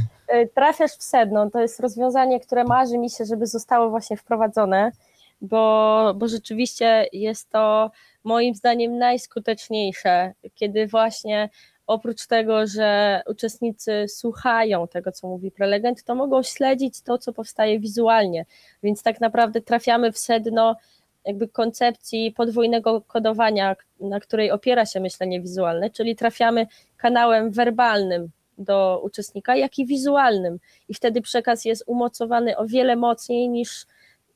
[0.54, 4.92] Trafiasz w sedno, to jest rozwiązanie, które marzy mi się, żeby zostało właśnie wprowadzone,
[5.40, 7.90] bo, bo rzeczywiście jest to
[8.24, 11.48] moim zdaniem najskuteczniejsze, kiedy właśnie
[11.86, 17.80] oprócz tego, że uczestnicy słuchają tego, co mówi prelegent, to mogą śledzić to, co powstaje
[17.80, 18.46] wizualnie.
[18.82, 20.76] Więc tak naprawdę trafiamy w sedno
[21.24, 26.66] jakby koncepcji podwójnego kodowania, na której opiera się myślenie wizualne, czyli trafiamy
[26.96, 30.58] kanałem werbalnym do uczestnika, jak i wizualnym.
[30.88, 33.86] I wtedy przekaz jest umocowany o wiele mocniej niż,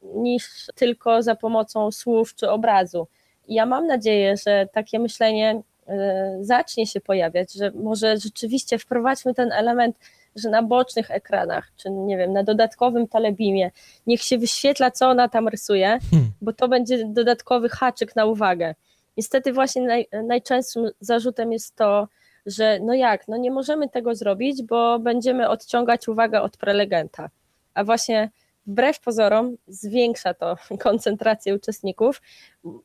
[0.02, 3.08] niż tylko za pomocą słów czy obrazu
[3.48, 9.52] ja mam nadzieję, że takie myślenie e, zacznie się pojawiać, że może rzeczywiście wprowadźmy ten
[9.52, 9.96] element,
[10.36, 13.70] że na bocznych ekranach, czy nie wiem, na dodatkowym telebimie,
[14.06, 16.30] niech się wyświetla, co ona tam rysuje, hmm.
[16.42, 18.74] bo to będzie dodatkowy haczyk na uwagę.
[19.16, 22.08] Niestety właśnie naj, najczęstszym zarzutem jest to,
[22.46, 27.30] że no jak, no nie możemy tego zrobić, bo będziemy odciągać uwagę od prelegenta.
[27.74, 28.30] A właśnie
[28.66, 32.22] wbrew pozorom zwiększa to koncentrację uczestników.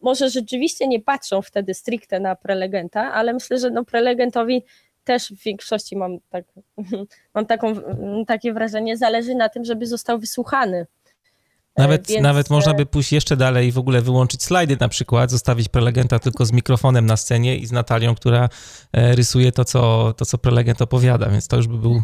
[0.01, 4.63] Może rzeczywiście nie patrzą wtedy stricte na prelegenta, ale myślę, że no prelegentowi
[5.03, 6.45] też w większości mam, tak,
[7.35, 7.73] mam taką,
[8.27, 10.85] takie wrażenie, zależy na tym, żeby został wysłuchany.
[11.77, 12.23] Nawet, Więc...
[12.23, 16.19] nawet można by pójść jeszcze dalej i w ogóle wyłączyć slajdy na przykład, zostawić prelegenta
[16.19, 18.49] tylko z mikrofonem na scenie i z Natalią, która
[18.93, 22.01] e, rysuje to, co, to, co prelegent opowiada, więc to już by był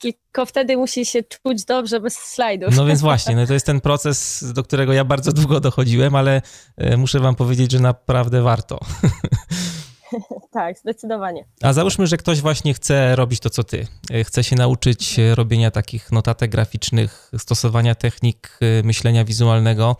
[0.00, 2.76] tylko wtedy musi się czuć dobrze bez slajdów.
[2.76, 6.42] No więc właśnie, no to jest ten proces, do którego ja bardzo długo dochodziłem, ale
[6.76, 8.80] e, muszę wam powiedzieć, że naprawdę warto.
[10.50, 11.44] Tak, zdecydowanie.
[11.62, 13.86] A załóżmy, że ktoś właśnie chce robić to, co ty.
[14.10, 19.96] E, chce się nauczyć robienia takich notatek graficznych, stosowania technik e, myślenia wizualnego.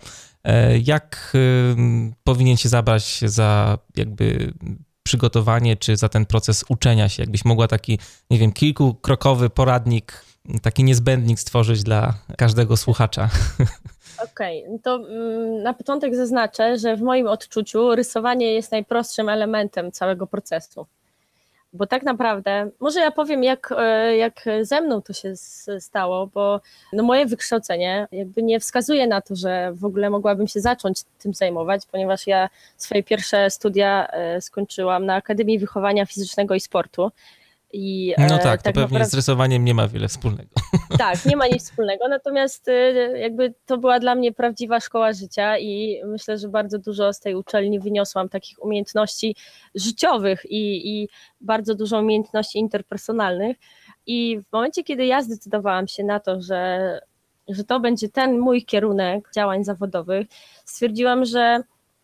[0.83, 1.37] Jak
[2.23, 4.53] powinien się zabrać za jakby
[5.03, 7.23] przygotowanie, czy za ten proces uczenia się?
[7.23, 7.99] Jakbyś mogła taki,
[8.29, 10.25] nie wiem, kilkukrokowy poradnik,
[10.61, 13.29] taki niezbędnik stworzyć dla każdego słuchacza.
[14.23, 14.79] Okej, okay.
[14.83, 20.85] to mm, na początek zaznaczę, że w moim odczuciu rysowanie jest najprostszym elementem całego procesu
[21.73, 25.33] bo tak naprawdę, może ja powiem, jak, e, jak ze mną to się
[25.79, 26.61] stało, bo
[26.93, 31.33] no moje wykształcenie jakby nie wskazuje na to, że w ogóle mogłabym się zacząć tym
[31.33, 37.11] zajmować, ponieważ ja swoje pierwsze studia e, skończyłam na Akademii Wychowania Fizycznego i Sportu
[37.73, 39.05] I, no tak, tak to pewnie naprawdę...
[39.05, 40.49] z rysowaniem nie ma wiele wspólnego.
[40.97, 42.69] Tak, nie ma nic wspólnego, natomiast
[43.15, 47.35] jakby to była dla mnie prawdziwa szkoła życia i myślę, że bardzo dużo z tej
[47.35, 49.35] uczelni wyniosłam takich umiejętności
[49.75, 51.09] życiowych i, i
[51.41, 53.57] bardzo dużo umiejętności interpersonalnych.
[54.05, 56.99] I w momencie, kiedy ja zdecydowałam się na to, że,
[57.47, 60.27] że to będzie ten mój kierunek działań zawodowych,
[60.65, 61.63] stwierdziłam, że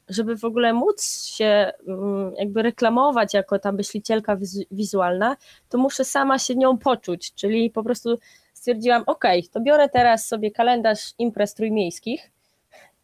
[0.09, 4.37] żeby w ogóle móc się mm, jakby reklamować jako ta myślicielka
[4.71, 5.37] wizualna,
[5.69, 8.17] to muszę sama się nią poczuć, czyli po prostu
[8.53, 12.31] stwierdziłam, ok, to biorę teraz sobie kalendarz imprez trójmiejskich,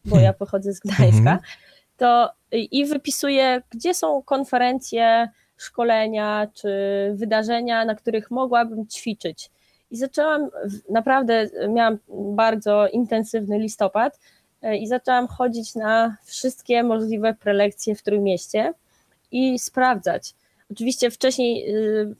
[0.04, 1.38] bo ja pochodzę z Gdańska, mhm.
[1.96, 6.70] to i wypisuję, gdzie są konferencje, szkolenia czy
[7.14, 9.50] wydarzenia, na których mogłabym ćwiczyć.
[9.90, 10.50] I zaczęłam,
[10.90, 14.18] naprawdę miałam bardzo intensywny listopad
[14.72, 18.74] i zaczęłam chodzić na wszystkie możliwe prelekcje w Trójmieście
[19.32, 20.34] i sprawdzać.
[20.70, 22.14] Oczywiście wcześniej y,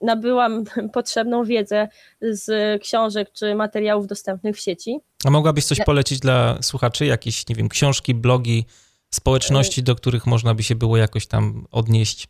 [0.00, 1.88] nabyłam potrzebną wiedzę
[2.20, 4.98] z książek czy materiałów dostępnych w sieci.
[5.24, 7.06] A mogłabyś coś polecić dla słuchaczy?
[7.06, 8.64] Jakieś, nie wiem, książki, blogi,
[9.10, 12.28] społeczności, do których można by się było jakoś tam odnieść?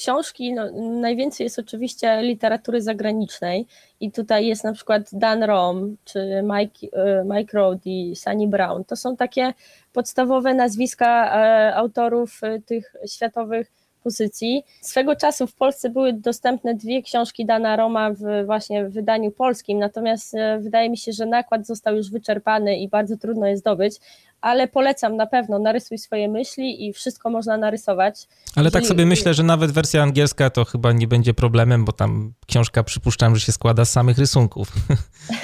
[0.00, 0.70] Książki, no,
[1.00, 3.66] najwięcej jest oczywiście literatury zagranicznej
[4.00, 8.84] i tutaj jest na przykład Dan Rom, czy Mike, e, Mike Road i Sunny Brown.
[8.84, 9.52] To są takie
[9.92, 14.64] podstawowe nazwiska e, autorów e, tych światowych pozycji.
[14.80, 19.78] Swego czasu w Polsce były dostępne dwie książki Dana Roma w właśnie w wydaniu polskim,
[19.78, 23.96] natomiast wydaje mi się, że nakład został już wyczerpany i bardzo trudno je zdobyć,
[24.40, 28.28] ale polecam na pewno, narysuj swoje myśli i wszystko można narysować.
[28.56, 28.72] Ale Jeżeli...
[28.72, 32.82] tak sobie myślę, że nawet wersja angielska to chyba nie będzie problemem, bo tam książka
[32.82, 34.68] przypuszczam, że się składa z samych rysunków.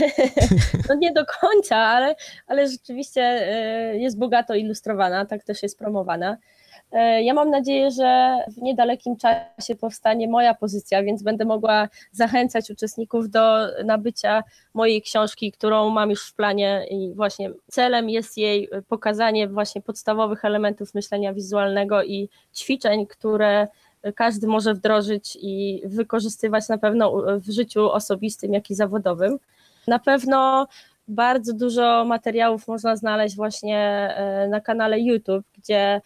[0.88, 6.36] no nie do końca, ale, ale rzeczywiście e, jest bogato ilustrowana, tak też jest promowana.
[6.96, 12.70] E, ja mam nadzieję, że w niedalekim czasie powstanie moja pozycja, więc będę mogła zachęcać
[12.70, 14.42] uczestników do nabycia
[14.74, 20.44] mojej książki, którą mam już w planie i właśnie celem jest jej pokazanie właśnie podstawowych
[20.44, 23.68] elementów myślenia wizualnego i ćwiczeń, które
[24.14, 29.38] każdy może wdrożyć i wykorzystywać na pewno w życiu osobistym, jak i zawodowym.
[29.88, 30.66] Na pewno
[31.08, 36.00] bardzo dużo materiałów można znaleźć właśnie e, na kanale YouTube, gdzie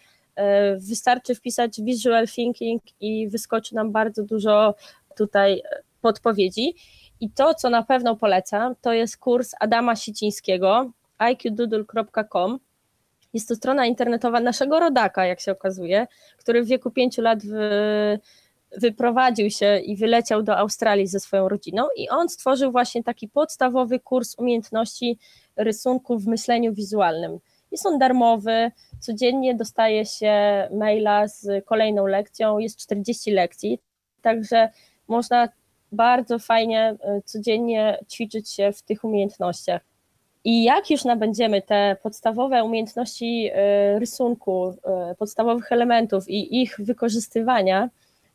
[0.77, 4.75] wystarczy wpisać visual thinking i wyskoczy nam bardzo dużo
[5.17, 5.61] tutaj
[6.01, 6.75] podpowiedzi.
[7.19, 10.91] I to, co na pewno polecam, to jest kurs Adama Sicińskiego,
[11.31, 12.59] iqdoodle.com.
[13.33, 17.39] Jest to strona internetowa naszego rodaka, jak się okazuje, który w wieku pięciu lat
[18.77, 23.99] wyprowadził się i wyleciał do Australii ze swoją rodziną i on stworzył właśnie taki podstawowy
[23.99, 25.17] kurs umiejętności
[25.55, 27.39] rysunku w myśleniu wizualnym.
[27.71, 30.33] Jest on darmowy, codziennie dostaje się
[30.71, 33.79] maila z kolejną lekcją, jest 40 lekcji,
[34.21, 34.69] także
[35.07, 35.49] można
[35.91, 39.81] bardzo fajnie e, codziennie ćwiczyć się w tych umiejętnościach.
[40.43, 47.89] I jak już nabędziemy te podstawowe umiejętności e, rysunku, e, podstawowych elementów i ich wykorzystywania,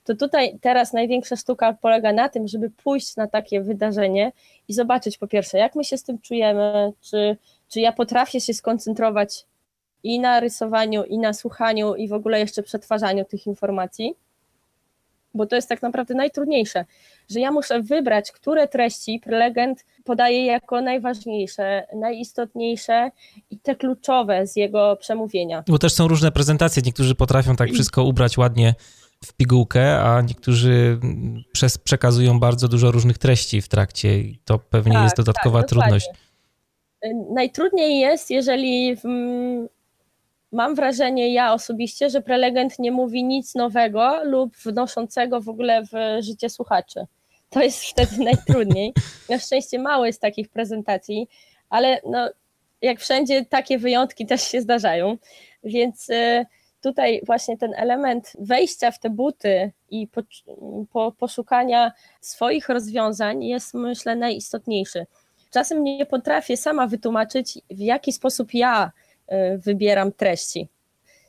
[0.05, 4.33] to tutaj teraz największa sztuka polega na tym, żeby pójść na takie wydarzenie
[4.69, 7.37] i zobaczyć po pierwsze, jak my się z tym czujemy, czy
[7.69, 9.47] czy ja potrafię się skoncentrować
[10.03, 14.15] i na rysowaniu, i na słuchaniu, i w ogóle jeszcze przetwarzaniu tych informacji,
[15.35, 16.85] bo to jest tak naprawdę najtrudniejsze,
[17.31, 23.11] że ja muszę wybrać, które treści prelegent podaje jako najważniejsze, najistotniejsze
[23.51, 25.65] i te kluczowe z jego przemówienia.
[25.69, 28.75] Bo też są różne prezentacje, niektórzy potrafią tak wszystko ubrać ładnie
[29.25, 31.01] w pigułkę, a niektórzy
[31.53, 35.69] przez, przekazują bardzo dużo różnych treści w trakcie i to pewnie tak, jest dodatkowa tak,
[35.69, 36.07] trudność.
[36.07, 36.26] Dokładnie
[37.31, 39.03] najtrudniej jest, jeżeli w,
[40.53, 46.23] mam wrażenie ja osobiście, że prelegent nie mówi nic nowego lub wnoszącego w ogóle w
[46.23, 47.07] życie słuchaczy.
[47.51, 48.95] To jest wtedy najtrudniej.
[49.29, 51.29] Na szczęście mało jest takich prezentacji,
[51.69, 52.31] ale no,
[52.83, 55.17] jak wszędzie takie wyjątki też się zdarzają,
[55.65, 56.47] więc y,
[56.83, 60.23] tutaj właśnie ten element wejścia w te buty i po,
[60.93, 65.07] po, poszukania swoich rozwiązań jest myślę najistotniejszy
[65.57, 68.93] czasem nie potrafię sama wytłumaczyć, w jaki sposób ja
[69.27, 70.69] e, wybieram treści.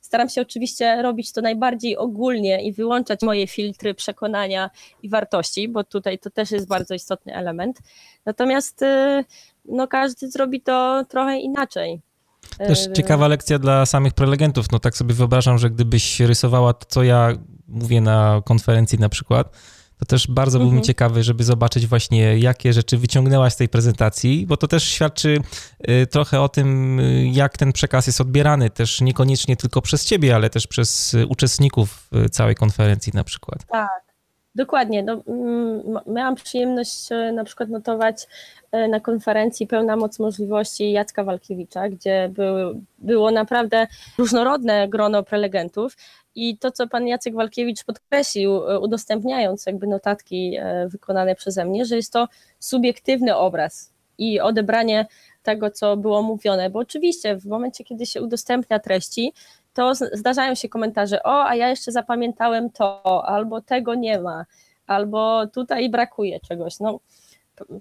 [0.01, 4.69] Staram się oczywiście robić to najbardziej ogólnie i wyłączać moje filtry przekonania
[5.03, 7.79] i wartości, bo tutaj to też jest bardzo istotny element.
[8.25, 9.23] Natomiast e,
[9.65, 12.01] no, każdy zrobi to trochę inaczej.
[12.57, 14.65] Też e, ciekawa lekcja dla samych prelegentów.
[14.71, 17.33] No tak sobie wyobrażam, że gdybyś rysowała to, co ja
[17.67, 19.57] mówię na konferencji na przykład,
[19.99, 20.69] to też bardzo mhm.
[20.69, 25.37] byłbym ciekawy, żeby zobaczyć właśnie, jakie rzeczy wyciągnęłaś z tej prezentacji, bo to też świadczy
[25.89, 30.35] y, trochę o tym, y, jak ten przekaz jest odbierany, też niekoniecznie tylko przez ciebie,
[30.35, 33.65] ale też przez uczestników y, całej konferencji na przykład.
[33.65, 34.06] Tak.
[34.57, 35.03] Dokładnie.
[35.03, 38.27] No, mm, miałam przyjemność e, na przykład notować
[38.71, 43.87] e, na konferencji Pełna Moc Możliwości Jacka Walkiewicza, gdzie był, było naprawdę
[44.17, 45.97] różnorodne grono prelegentów
[46.35, 51.95] i to, co pan Jacek Walkiewicz podkreślił, e, udostępniając jakby notatki wykonane przeze mnie, że
[51.95, 52.27] jest to
[52.59, 55.05] subiektywny obraz i odebranie
[55.43, 59.33] tego, co było mówione, bo oczywiście w momencie, kiedy się udostępnia treści,
[59.77, 64.45] to zdarzają się komentarze, o, a ja jeszcze zapamiętałem to, albo tego nie ma,
[64.87, 66.79] albo tutaj brakuje czegoś.
[66.79, 66.99] No,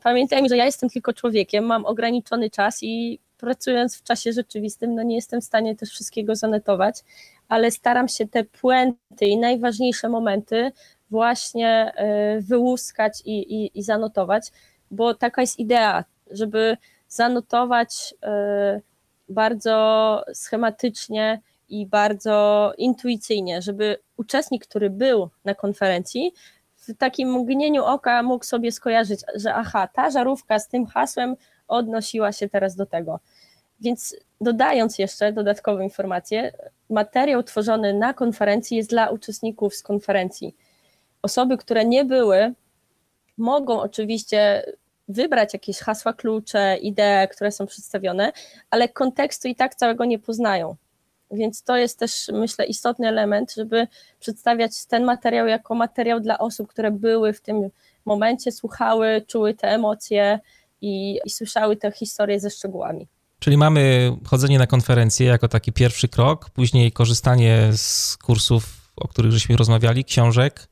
[0.03, 5.03] pamiętajmy, że ja jestem tylko człowiekiem, mam ograniczony czas i pracując w czasie rzeczywistym, no
[5.03, 7.05] nie jestem w stanie też wszystkiego zanetować,
[7.49, 10.73] ale staram się te puenty i najważniejsze momenty
[11.11, 11.93] właśnie
[12.39, 14.53] y, wyłuskać i, i, i zanotować,
[14.91, 16.77] bo taka jest idea, żeby
[17.09, 18.83] zanotować y,
[19.29, 26.33] bardzo schematycznie i bardzo intuicyjnie, żeby uczestnik, który był na konferencji,
[26.77, 31.37] w takim mgnieniu oka mógł sobie skojarzyć, że aha, ta żarówka z tym hasłem
[31.69, 33.21] odnosiła się teraz do tego.
[33.81, 36.53] Więc dodając jeszcze dodatkową informację,
[36.91, 40.57] materiał tworzony na konferencji jest dla uczestników z konferencji.
[41.23, 42.55] Osoby, które nie były,
[43.39, 44.63] mogą oczywiście
[45.09, 48.33] wybrać jakieś hasła klucze, idee, które są przedstawione,
[48.71, 50.77] ale kontekstu i tak całego nie poznają.
[51.31, 53.87] Więc to jest też, myślę, istotny element, żeby
[54.21, 57.71] przedstawiać ten materiał jako materiał dla osób, które były w tym
[58.05, 60.41] momencie, słuchały, czuły te emocje
[60.81, 63.09] i, i słyszały te historie ze szczegółami.
[63.39, 68.65] Czyli mamy chodzenie na konferencje jako taki pierwszy krok, później korzystanie z kursów,
[68.97, 70.69] o których żeśmy rozmawiali, książek.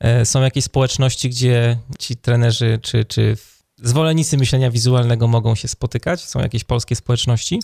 [0.00, 3.36] E, są jakieś społeczności, gdzie ci trenerzy czy, czy
[3.76, 6.20] zwolennicy myślenia wizualnego mogą się spotykać?
[6.24, 7.60] Są jakieś polskie społeczności?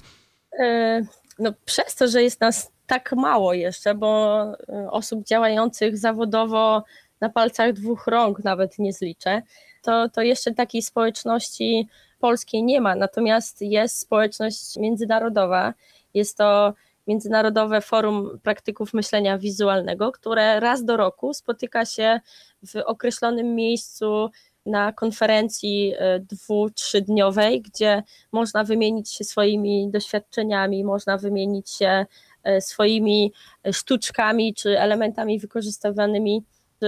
[1.40, 6.84] No, przez to, że jest nas tak mało jeszcze, bo e, osób działających zawodowo
[7.20, 9.42] na palcach dwóch rąk nawet nie zliczę,
[9.82, 11.88] to, to jeszcze takiej społeczności
[12.18, 12.94] polskiej nie ma.
[12.94, 15.74] Natomiast jest społeczność międzynarodowa.
[16.14, 16.74] Jest to
[17.06, 22.20] Międzynarodowe Forum Praktyków Myślenia Wizualnego, które raz do roku spotyka się
[22.66, 24.30] w określonym miejscu
[24.66, 28.02] na konferencji e, dwu, trzydniowej, gdzie
[28.32, 32.06] można wymienić się swoimi doświadczeniami, można wymienić się
[32.44, 33.32] e, swoimi
[33.72, 36.44] sztuczkami czy elementami wykorzystywanymi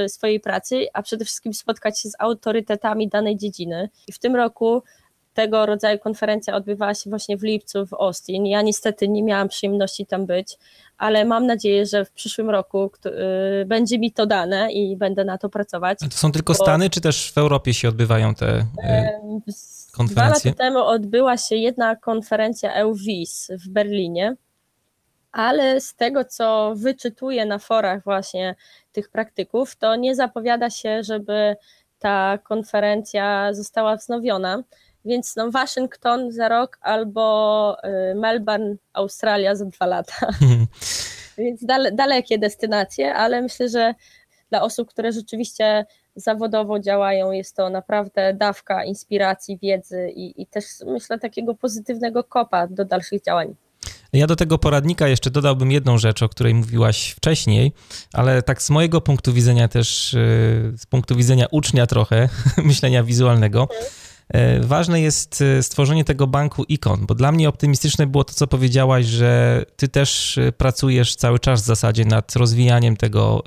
[0.09, 3.89] swojej pracy, a przede wszystkim spotkać się z autorytetami danej dziedziny.
[4.09, 4.83] I w tym roku
[5.35, 8.47] tego rodzaju konferencja odbywała się właśnie w lipcu w Austin.
[8.47, 10.59] Ja niestety nie miałam przyjemności tam być,
[10.99, 12.91] ale mam nadzieję, że w przyszłym roku
[13.63, 15.99] y, będzie mi to dane i będę na to pracować.
[16.03, 16.65] A to są tylko bo...
[16.65, 18.65] Stany, czy też w Europie się odbywają te y,
[19.93, 20.51] konferencje?
[20.51, 24.37] Dwa lata temu odbyła się jedna konferencja EUWIS w Berlinie,
[25.33, 28.55] ale z tego, co wyczytuję na forach właśnie
[28.93, 31.57] tych praktyków, to nie zapowiada się, żeby
[31.99, 34.63] ta konferencja została wznowiona.
[35.05, 40.27] Więc no Waszyngton za rok albo y, Melbourne, Australia za dwa lata.
[41.39, 43.95] Więc dale, dalekie destynacje, ale myślę, że
[44.51, 45.87] dla osób, które rzeczywiście
[46.17, 52.67] zawodowo działają, jest to naprawdę dawka inspiracji, wiedzy i, i też myślę takiego pozytywnego kopa
[52.67, 53.55] do dalszych działań.
[54.13, 57.73] Ja do tego poradnika jeszcze dodałbym jedną rzecz, o której mówiłaś wcześniej,
[58.13, 63.63] ale tak z mojego punktu widzenia też, y, z punktu widzenia ucznia trochę myślenia wizualnego,
[63.63, 63.83] mhm.
[64.29, 68.47] E, ważne jest e, stworzenie tego banku ikon, bo dla mnie optymistyczne było to, co
[68.47, 73.43] powiedziałaś, że ty też e, pracujesz cały czas w zasadzie nad rozwijaniem tego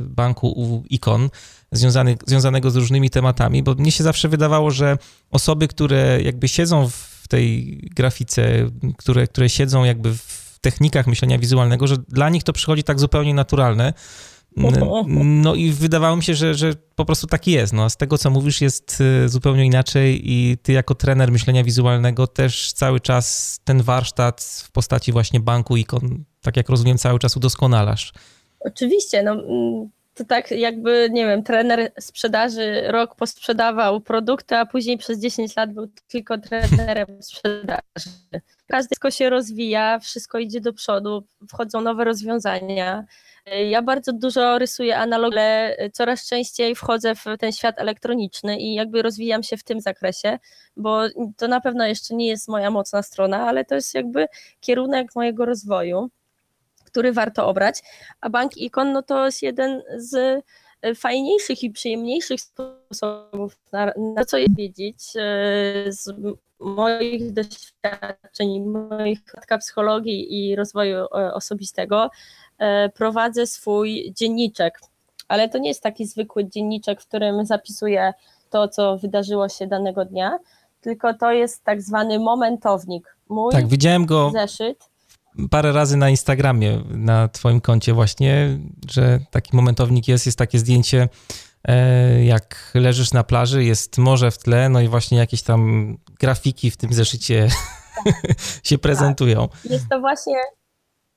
[0.00, 1.30] banku ikon
[1.72, 4.98] związanych, związanego z różnymi tematami, bo mnie się zawsze wydawało, że
[5.30, 11.86] osoby, które jakby siedzą w tej grafice, które, które siedzą jakby w technikach myślenia wizualnego,
[11.86, 13.92] że dla nich to przychodzi tak zupełnie naturalne,
[15.44, 17.72] no i wydawało mi się, że, że po prostu tak jest.
[17.72, 22.26] No, z tego, co mówisz, jest y, zupełnie inaczej i ty jako trener myślenia wizualnego
[22.26, 27.36] też cały czas ten warsztat w postaci właśnie banku ikon, tak jak rozumiem, cały czas
[27.36, 28.12] udoskonalasz.
[28.60, 34.98] Oczywiście, no mm, to tak jakby, nie wiem, trener sprzedaży rok posprzedawał produkty, a później
[34.98, 37.80] przez 10 lat był tylko trenerem sprzedaży.
[38.66, 43.04] Każdy się rozwija, wszystko idzie do przodu, wchodzą nowe rozwiązania,
[43.68, 49.02] ja bardzo dużo rysuję analog, ale coraz częściej wchodzę w ten świat elektroniczny i jakby
[49.02, 50.38] rozwijam się w tym zakresie,
[50.76, 51.02] bo
[51.36, 54.26] to na pewno jeszcze nie jest moja mocna strona, ale to jest jakby
[54.60, 56.10] kierunek mojego rozwoju,
[56.96, 57.82] który warto obrać.
[58.20, 60.44] A bank ikon no to jest jeden z
[60.96, 66.14] fajniejszych i przyjemniejszych sposobów na, na co je wiedzieć e, z
[66.60, 69.18] moich doświadczeń, moich
[69.60, 72.10] psychologii i rozwoju e, osobistego,
[72.58, 74.80] E, prowadzę swój dzienniczek
[75.28, 78.12] ale to nie jest taki zwykły dzienniczek, w którym zapisuję
[78.50, 80.38] to, co wydarzyło się danego dnia,
[80.80, 83.16] tylko to jest tak zwany momentownik.
[83.28, 84.90] Mój tak, widziałem go zeszyt.
[85.50, 88.58] Parę razy na Instagramie, na twoim koncie właśnie,
[88.90, 91.08] że taki momentownik jest, jest takie zdjęcie,
[91.68, 96.70] e, jak leżysz na plaży, jest morze w tle, no i właśnie jakieś tam grafiki
[96.70, 97.48] w tym zeszycie
[98.62, 99.48] się prezentują.
[99.48, 99.64] Tak.
[99.70, 100.36] Jest to właśnie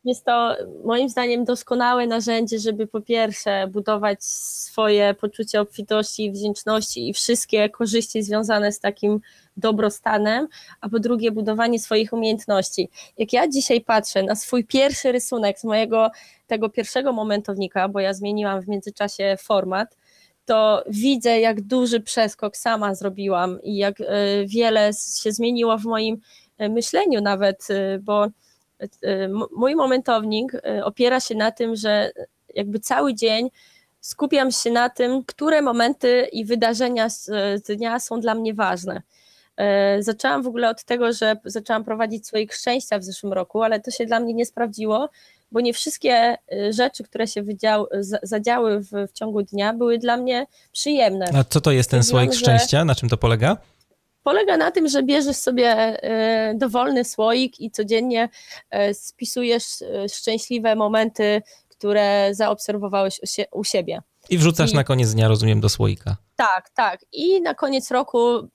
[0.04, 7.10] jest to moim zdaniem doskonałe narzędzie, żeby po pierwsze budować swoje poczucie obfitości i wdzięczności
[7.10, 9.20] i wszystkie korzyści związane z takim
[9.58, 10.48] dobrostanem,
[10.82, 12.90] a po drugie budowanie swoich umiejętności.
[13.18, 16.12] Jak ja dzisiaj patrzę na swój pierwszy rysunek z mojego
[16.48, 19.98] tego pierwszego momentownika, bo ja zmieniłam w międzyczasie format,
[20.46, 24.06] to widzę, jak duży przeskok sama zrobiłam i jak e,
[24.46, 24.92] wiele
[25.22, 26.18] się zmieniło w moim
[26.58, 28.28] e, myśleniu nawet, e, bo
[29.56, 30.52] mój momentownik
[30.84, 32.12] opiera się na tym, że
[32.56, 33.50] jakby cały dzień
[34.02, 37.30] skupiam się na tym, które momenty i wydarzenia z
[37.68, 39.02] dnia są dla mnie ważne.
[40.00, 43.92] Zaczęłam w ogóle od tego, że zaczęłam prowadzić swoje szczęścia w zeszłym roku, ale to
[43.92, 45.10] się dla mnie nie sprawdziło,
[45.52, 46.38] bo nie wszystkie
[46.70, 47.88] rzeczy, które się wydział,
[48.24, 51.26] zadziały w, w ciągu dnia, były dla mnie przyjemne.
[51.34, 52.86] A co to jest ten słoik szczęścia?
[52.86, 53.58] Na czym to polega?
[54.24, 58.30] Polega na tym, że bierzesz sobie e, dowolny słoik i codziennie
[58.70, 63.20] e, spisujesz e, szczęśliwe momenty, które zaobserwowałeś
[63.52, 64.02] u siebie.
[64.30, 66.18] I wrzucasz I, na koniec dnia, rozumiem, do słoika.
[66.36, 67.06] Tak, tak.
[67.12, 68.50] I na koniec roku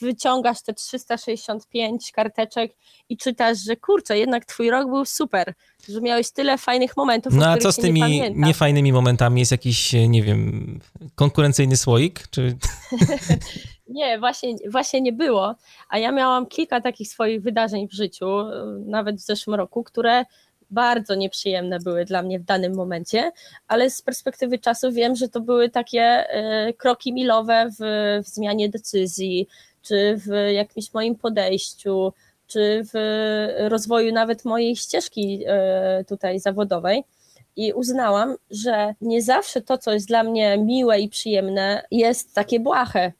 [0.00, 2.72] wyciągasz te 365 karteczek
[3.08, 5.54] i czytasz, że kurczę, jednak twój rok był super,
[5.88, 7.34] że miałeś tyle fajnych momentów.
[7.34, 9.40] No a co z tymi nie niefajnymi momentami?
[9.40, 10.80] Jest jakiś, nie wiem,
[11.14, 12.28] konkurencyjny słoik?
[12.30, 12.56] Czy...
[13.88, 15.54] nie, właśnie, właśnie nie było.
[15.88, 18.26] A ja miałam kilka takich swoich wydarzeń w życiu,
[18.86, 20.24] nawet w zeszłym roku, które
[20.70, 23.32] bardzo nieprzyjemne były dla mnie w danym momencie,
[23.68, 26.26] ale z perspektywy czasu wiem, że to były takie
[26.68, 27.84] y, kroki milowe w,
[28.24, 29.48] w zmianie decyzji,
[29.82, 32.12] czy w jakimś moim podejściu,
[32.46, 32.98] czy w
[33.68, 37.04] rozwoju nawet mojej ścieżki e, tutaj zawodowej.
[37.56, 42.60] I uznałam, że nie zawsze to, co jest dla mnie miłe i przyjemne, jest takie
[42.60, 43.12] błahe,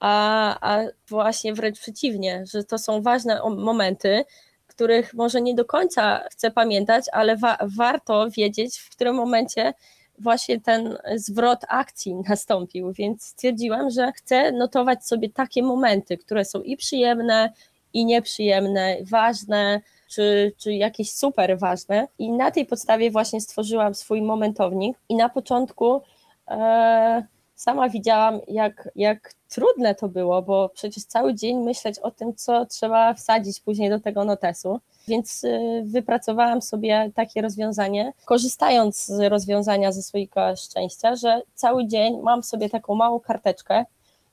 [0.00, 4.24] a, a właśnie wręcz przeciwnie, że to są ważne momenty,
[4.66, 9.74] których może nie do końca chcę pamiętać, ale wa warto wiedzieć, w którym momencie
[10.18, 16.62] właśnie ten zwrot akcji nastąpił, więc stwierdziłam, że chcę notować sobie takie momenty, które są
[16.62, 17.52] i przyjemne,
[17.92, 22.08] i nieprzyjemne, ważne, czy, czy jakieś super ważne.
[22.18, 24.98] I na tej podstawie właśnie stworzyłam swój momentownik.
[25.08, 26.02] I na początku
[26.48, 32.34] e, sama widziałam, jak, jak trudne to było, bo przecież cały dzień myśleć o tym,
[32.34, 34.80] co trzeba wsadzić później do tego notesu.
[35.08, 42.20] Więc y, wypracowałam sobie takie rozwiązanie, korzystając z rozwiązania ze swojego szczęścia, że cały dzień
[42.22, 43.84] mam sobie taką małą karteczkę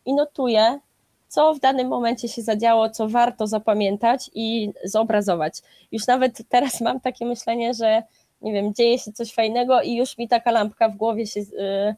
[0.06, 0.80] i notuję,
[1.28, 5.54] co w danym momencie się zadziało, co warto zapamiętać i zobrazować.
[5.92, 8.04] Już nawet teraz mam takie myślenie, że
[8.42, 11.46] nie wiem, dzieje się coś fajnego i już mi taka lampka w głowie się, y,
[11.46, 11.96] się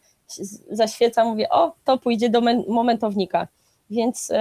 [0.72, 3.48] zaświeca, mówię, o, to pójdzie do momentownika.
[3.90, 4.36] Więc y,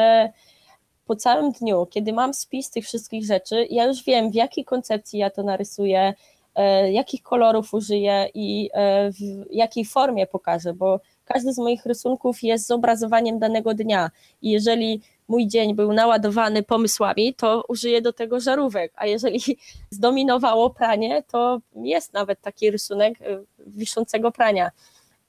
[1.07, 5.19] po całym dniu, kiedy mam spis tych wszystkich rzeczy, ja już wiem, w jakiej koncepcji
[5.19, 6.15] ja to narysuję,
[6.55, 9.17] e, jakich kolorów użyję i e, w
[9.51, 14.11] jakiej formie pokażę, bo każdy z moich rysunków jest zobrazowaniem danego dnia
[14.43, 19.41] i jeżeli mój dzień był naładowany pomysłami, to użyję do tego żarówek, a jeżeli
[19.91, 24.71] zdominowało pranie, to jest nawet taki rysunek e, wiszącego prania.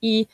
[0.02, 0.26] I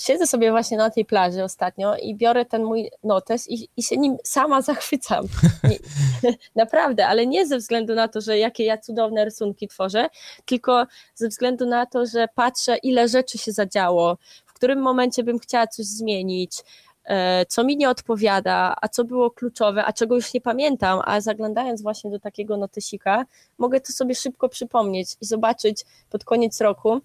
[0.00, 3.96] siedzę sobie właśnie na tej plaży ostatnio i biorę ten mój notes i, i się
[3.96, 5.24] nim sama zachwycam.
[5.64, 5.78] Nie,
[6.56, 10.08] naprawdę, ale nie ze względu na to, że jakie ja cudowne rysunki tworzę,
[10.44, 15.38] tylko ze względu na to, że patrzę, ile rzeczy się zadziało, w którym momencie bym
[15.38, 16.52] chciała coś zmienić,
[17.04, 21.20] e, co mi nie odpowiada, a co było kluczowe, a czego już nie pamiętam, a
[21.20, 23.24] zaglądając właśnie do takiego notesika,
[23.58, 27.00] mogę to sobie szybko przypomnieć i zobaczyć pod koniec roku,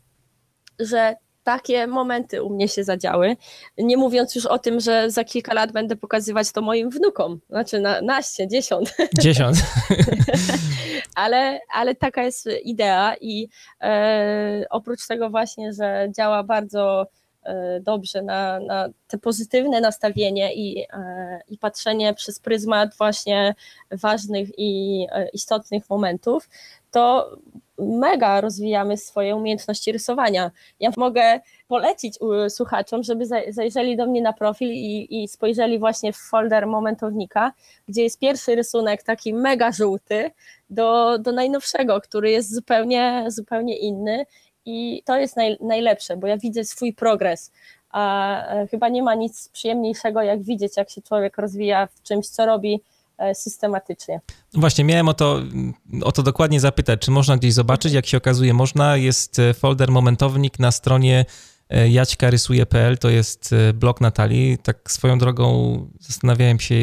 [0.79, 1.15] że
[1.45, 3.37] takie momenty u mnie się zadziały.
[3.77, 7.39] Nie mówiąc już o tym, że za kilka lat będę pokazywać to moim wnukom.
[7.49, 8.95] Znaczy na, naście, dziesiąt.
[9.19, 9.57] Dziesiąt.
[11.15, 13.49] ale, ale taka jest idea i
[13.81, 17.07] e, oprócz tego właśnie, że działa bardzo
[17.43, 23.55] e, dobrze na, na te pozytywne nastawienie i, e, i patrzenie przez pryzmat właśnie
[23.91, 26.49] ważnych i e, istotnych momentów,
[26.95, 27.37] to
[27.77, 30.51] mega rozwijamy swoje umiejętności rysowania.
[30.79, 32.19] Ja mogę polecić
[32.49, 37.53] słuchaczom, żeby zajrzeli do mnie na profil i, i spojrzeli właśnie w folder momentownika,
[37.87, 40.31] gdzie jest pierwszy rysunek taki mega żółty
[40.69, 44.25] do, do najnowszego, który jest zupełnie, zupełnie inny
[44.65, 47.51] i to jest naj, najlepsze, bo ja widzę swój progres,
[47.89, 52.27] a e, chyba nie ma nic przyjemniejszego, jak widzieć, jak się człowiek rozwija w czymś,
[52.27, 52.81] co robi
[53.33, 54.21] systematycznie.
[54.53, 55.41] Właśnie, miałem o to,
[56.03, 59.91] o to dokładnie zapytać, czy można gdzieś zobaczyć, jak się okazuje, można, jest e, folder
[59.91, 61.25] Momentownik na stronie
[61.89, 66.75] jaćkarysuje.pl, to jest blog Natalii, tak swoją drogą zastanawiałem się,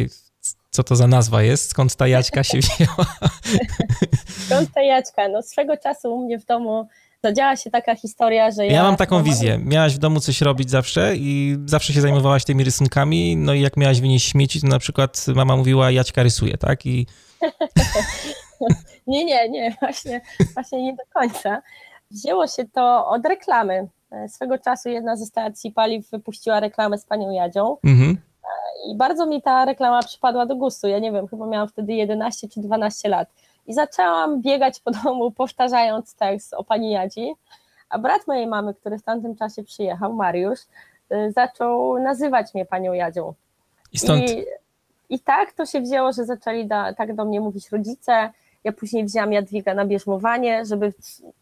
[0.70, 3.06] co to za nazwa jest, skąd ta Jaćka się wzięła.
[4.46, 5.28] Skąd ta Jaćka?
[5.28, 6.88] No swego czasu u mnie w domu
[7.24, 8.72] zadziała się taka historia, że ja...
[8.72, 9.58] Ja mam taką wizję.
[9.64, 13.76] Miałaś w domu coś robić zawsze i zawsze się zajmowałaś tymi rysunkami, no i jak
[13.76, 16.86] miałaś wynieść śmieci, to na przykład mama mówiła, Jaćka rysuje, tak?
[16.86, 17.06] I...
[19.06, 20.20] nie, nie, nie, właśnie,
[20.54, 21.62] właśnie nie do końca.
[22.10, 23.88] Wzięło się to od reklamy.
[24.28, 27.76] Swego czasu jedna ze stacji paliw wypuściła reklamę z panią Jadzią.
[27.84, 28.18] Mhm.
[28.90, 30.88] I bardzo mi ta reklama przypadła do gustu.
[30.88, 33.28] Ja nie wiem, chyba miałam wtedy 11 czy 12 lat.
[33.66, 37.34] I zaczęłam biegać po domu, powtarzając tekst o pani Jadzi.
[37.88, 40.60] A brat mojej mamy, który w tamtym czasie przyjechał, Mariusz,
[41.12, 43.34] y, zaczął nazywać mnie panią Jadzią.
[43.92, 44.30] I stąd.
[44.30, 44.44] I,
[45.10, 48.30] i tak to się wzięło, że zaczęli da, tak do mnie mówić rodzice.
[48.64, 50.92] Ja później wzięłam Jadwiga na bierzmowanie, żeby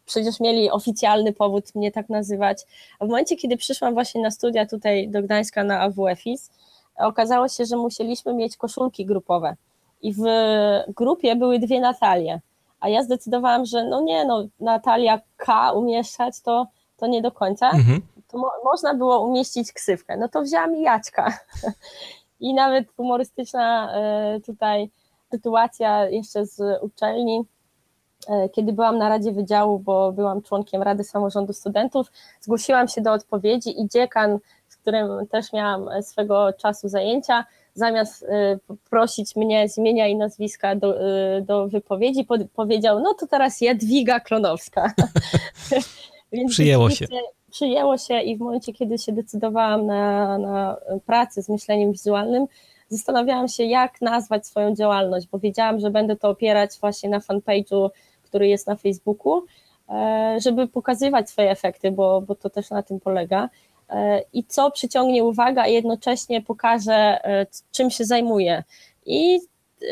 [0.05, 2.63] przecież mieli oficjalny powód mnie tak nazywać.
[2.99, 6.51] A w momencie, kiedy przyszłam właśnie na studia tutaj do Gdańska na AWFIS,
[6.95, 9.55] okazało się, że musieliśmy mieć koszulki grupowe
[10.01, 10.21] i w
[10.95, 12.41] grupie były dwie Natalie,
[12.79, 17.69] a ja zdecydowałam, że no nie, no Natalia K umieszczać to, to nie do końca,
[17.69, 18.01] mhm.
[18.27, 21.33] to mo można było umieścić ksywkę, no to wzięłam Jaćka.
[22.39, 24.89] I nawet humorystyczna e, tutaj
[25.31, 27.45] sytuacja jeszcze z uczelni,
[28.27, 33.13] e, kiedy byłam na Radzie Wydziału, bo byłam członkiem Rady Samorządu Studentów, zgłosiłam się do
[33.13, 38.27] odpowiedzi i dziekan, z którym też miałam swego czasu zajęcia, zamiast y,
[38.89, 41.01] prosić mnie z imienia i nazwiska do,
[41.37, 44.93] y, do wypowiedzi, powiedział, no to teraz Jadwiga Klonowska.
[46.31, 47.05] Więc przyjęło się.
[47.51, 52.47] Przyjęło się i w momencie, kiedy się decydowałam na, na pracę z myśleniem wizualnym,
[52.89, 57.89] zastanawiałam się, jak nazwać swoją działalność, bo wiedziałam, że będę to opierać właśnie na fanpage'u,
[58.23, 59.45] który jest na Facebooku,
[59.89, 63.49] e, żeby pokazywać swoje efekty, bo, bo to też na tym polega.
[63.91, 68.63] E, i co przyciągnie uwagę, a jednocześnie pokaże, e, czym się zajmuje.
[69.05, 69.39] I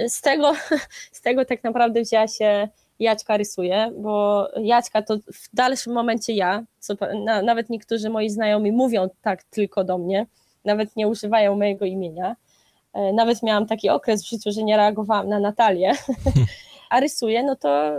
[0.07, 0.53] z tego,
[1.11, 2.67] z tego tak naprawdę wzięła się
[2.99, 6.93] Jaćka rysuje, bo Jaćka to w dalszym momencie ja, co,
[7.23, 10.25] na, nawet niektórzy moi znajomi mówią tak tylko do mnie,
[10.65, 12.35] nawet nie używają mojego imienia.
[12.93, 15.93] E, nawet miałam taki okres w życiu, że nie reagowałam na Natalię,
[16.89, 17.91] a rysuję, no to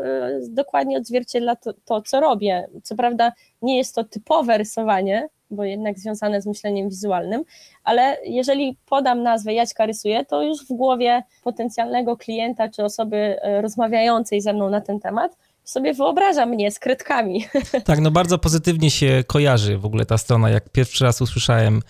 [0.49, 2.68] dokładnie odzwierciedla to, to, co robię.
[2.82, 3.32] Co prawda
[3.62, 7.45] nie jest to typowe rysowanie, bo jednak związane z myśleniem wizualnym,
[7.84, 13.62] ale jeżeli podam nazwę Jaćka rysuje, to już w głowie potencjalnego klienta czy osoby e,
[13.62, 17.45] rozmawiającej ze mną na ten temat sobie wyobraża mnie z kredkami.
[17.84, 20.51] Tak, no bardzo pozytywnie się kojarzy w ogóle ta strona.
[20.51, 21.80] Jak pierwszy raz usłyszałem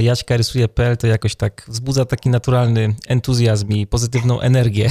[0.00, 4.90] Jaćka rysuje.pl, to jakoś tak wzbudza taki naturalny entuzjazm i pozytywną energię.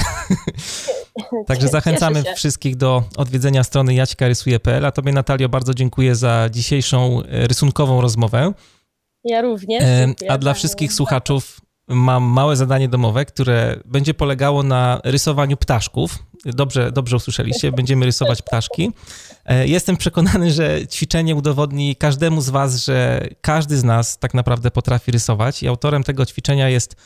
[1.48, 7.46] Także zachęcamy wszystkich do odwiedzenia strony jaćkarysuje.pl, a tobie Natalio bardzo dziękuję za dzisiejszą e,
[7.46, 8.52] rysunkową rozmowę.
[9.24, 9.84] Ja również.
[10.28, 16.18] A dla wszystkich słuchaczów mam małe zadanie domowe, które będzie polegało na rysowaniu ptaszków.
[16.44, 18.90] Dobrze, dobrze usłyszeliście, będziemy rysować ptaszki.
[19.44, 24.70] E, jestem przekonany, że ćwiczenie udowodni każdemu z Was, że każdy z nas tak naprawdę
[24.70, 25.62] potrafi rysować.
[25.62, 26.96] I autorem tego ćwiczenia jest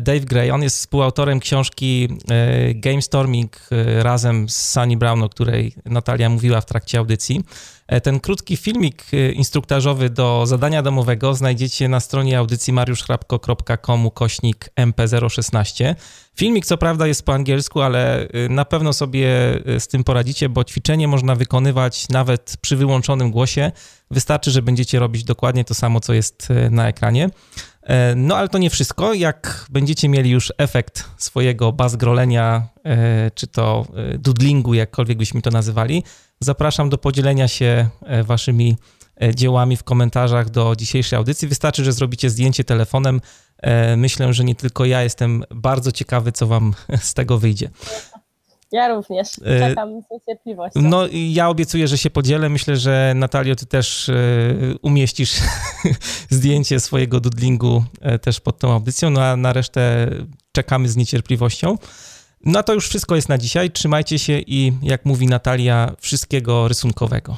[0.00, 0.50] Dave Gray.
[0.50, 6.28] On jest współautorem książki e, Game Storming e, razem z Sunny Brown, o której Natalia
[6.28, 7.44] mówiła w trakcie audycji.
[7.86, 9.04] E, ten krótki filmik
[9.34, 15.94] instruktażowy do zadania domowego znajdziecie na stronie audycji mariuszchrapko.com kośnik mp016.
[16.36, 19.28] Filmik co prawda jest po angielsku, ale na pewno sobie
[19.78, 23.72] z tym poradzicie, bo ćwiczenie można wykonywać nawet przy wyłączonym głosie.
[24.10, 27.30] Wystarczy, że będziecie robić dokładnie to samo, co jest na ekranie.
[27.84, 29.14] E, no ale to nie wszystko.
[29.14, 35.50] Jak będziecie mieli już efekt swojego bazgrolenia, e, czy to e, dudlingu, jakkolwiek byśmy to
[35.50, 36.04] nazywali,
[36.40, 37.88] zapraszam do podzielenia się
[38.24, 38.76] waszymi
[39.34, 41.48] dziełami w komentarzach do dzisiejszej audycji.
[41.48, 43.20] Wystarczy, że zrobicie zdjęcie telefonem.
[43.96, 47.70] Myślę, że nie tylko ja jestem bardzo ciekawy, co wam z tego wyjdzie.
[48.74, 49.28] Ja również.
[49.44, 50.80] E, Czekam z niecierpliwością.
[50.82, 52.48] No ja obiecuję, że się podzielę.
[52.48, 54.14] Myślę, że Natalio, ty też e,
[54.82, 55.34] umieścisz
[56.30, 60.10] zdjęcie swojego dudlingu e, też pod tą audycją, no a na resztę
[60.52, 61.78] czekamy z niecierpliwością.
[62.44, 63.70] No to już wszystko jest na dzisiaj.
[63.70, 67.36] Trzymajcie się i jak mówi Natalia, wszystkiego rysunkowego.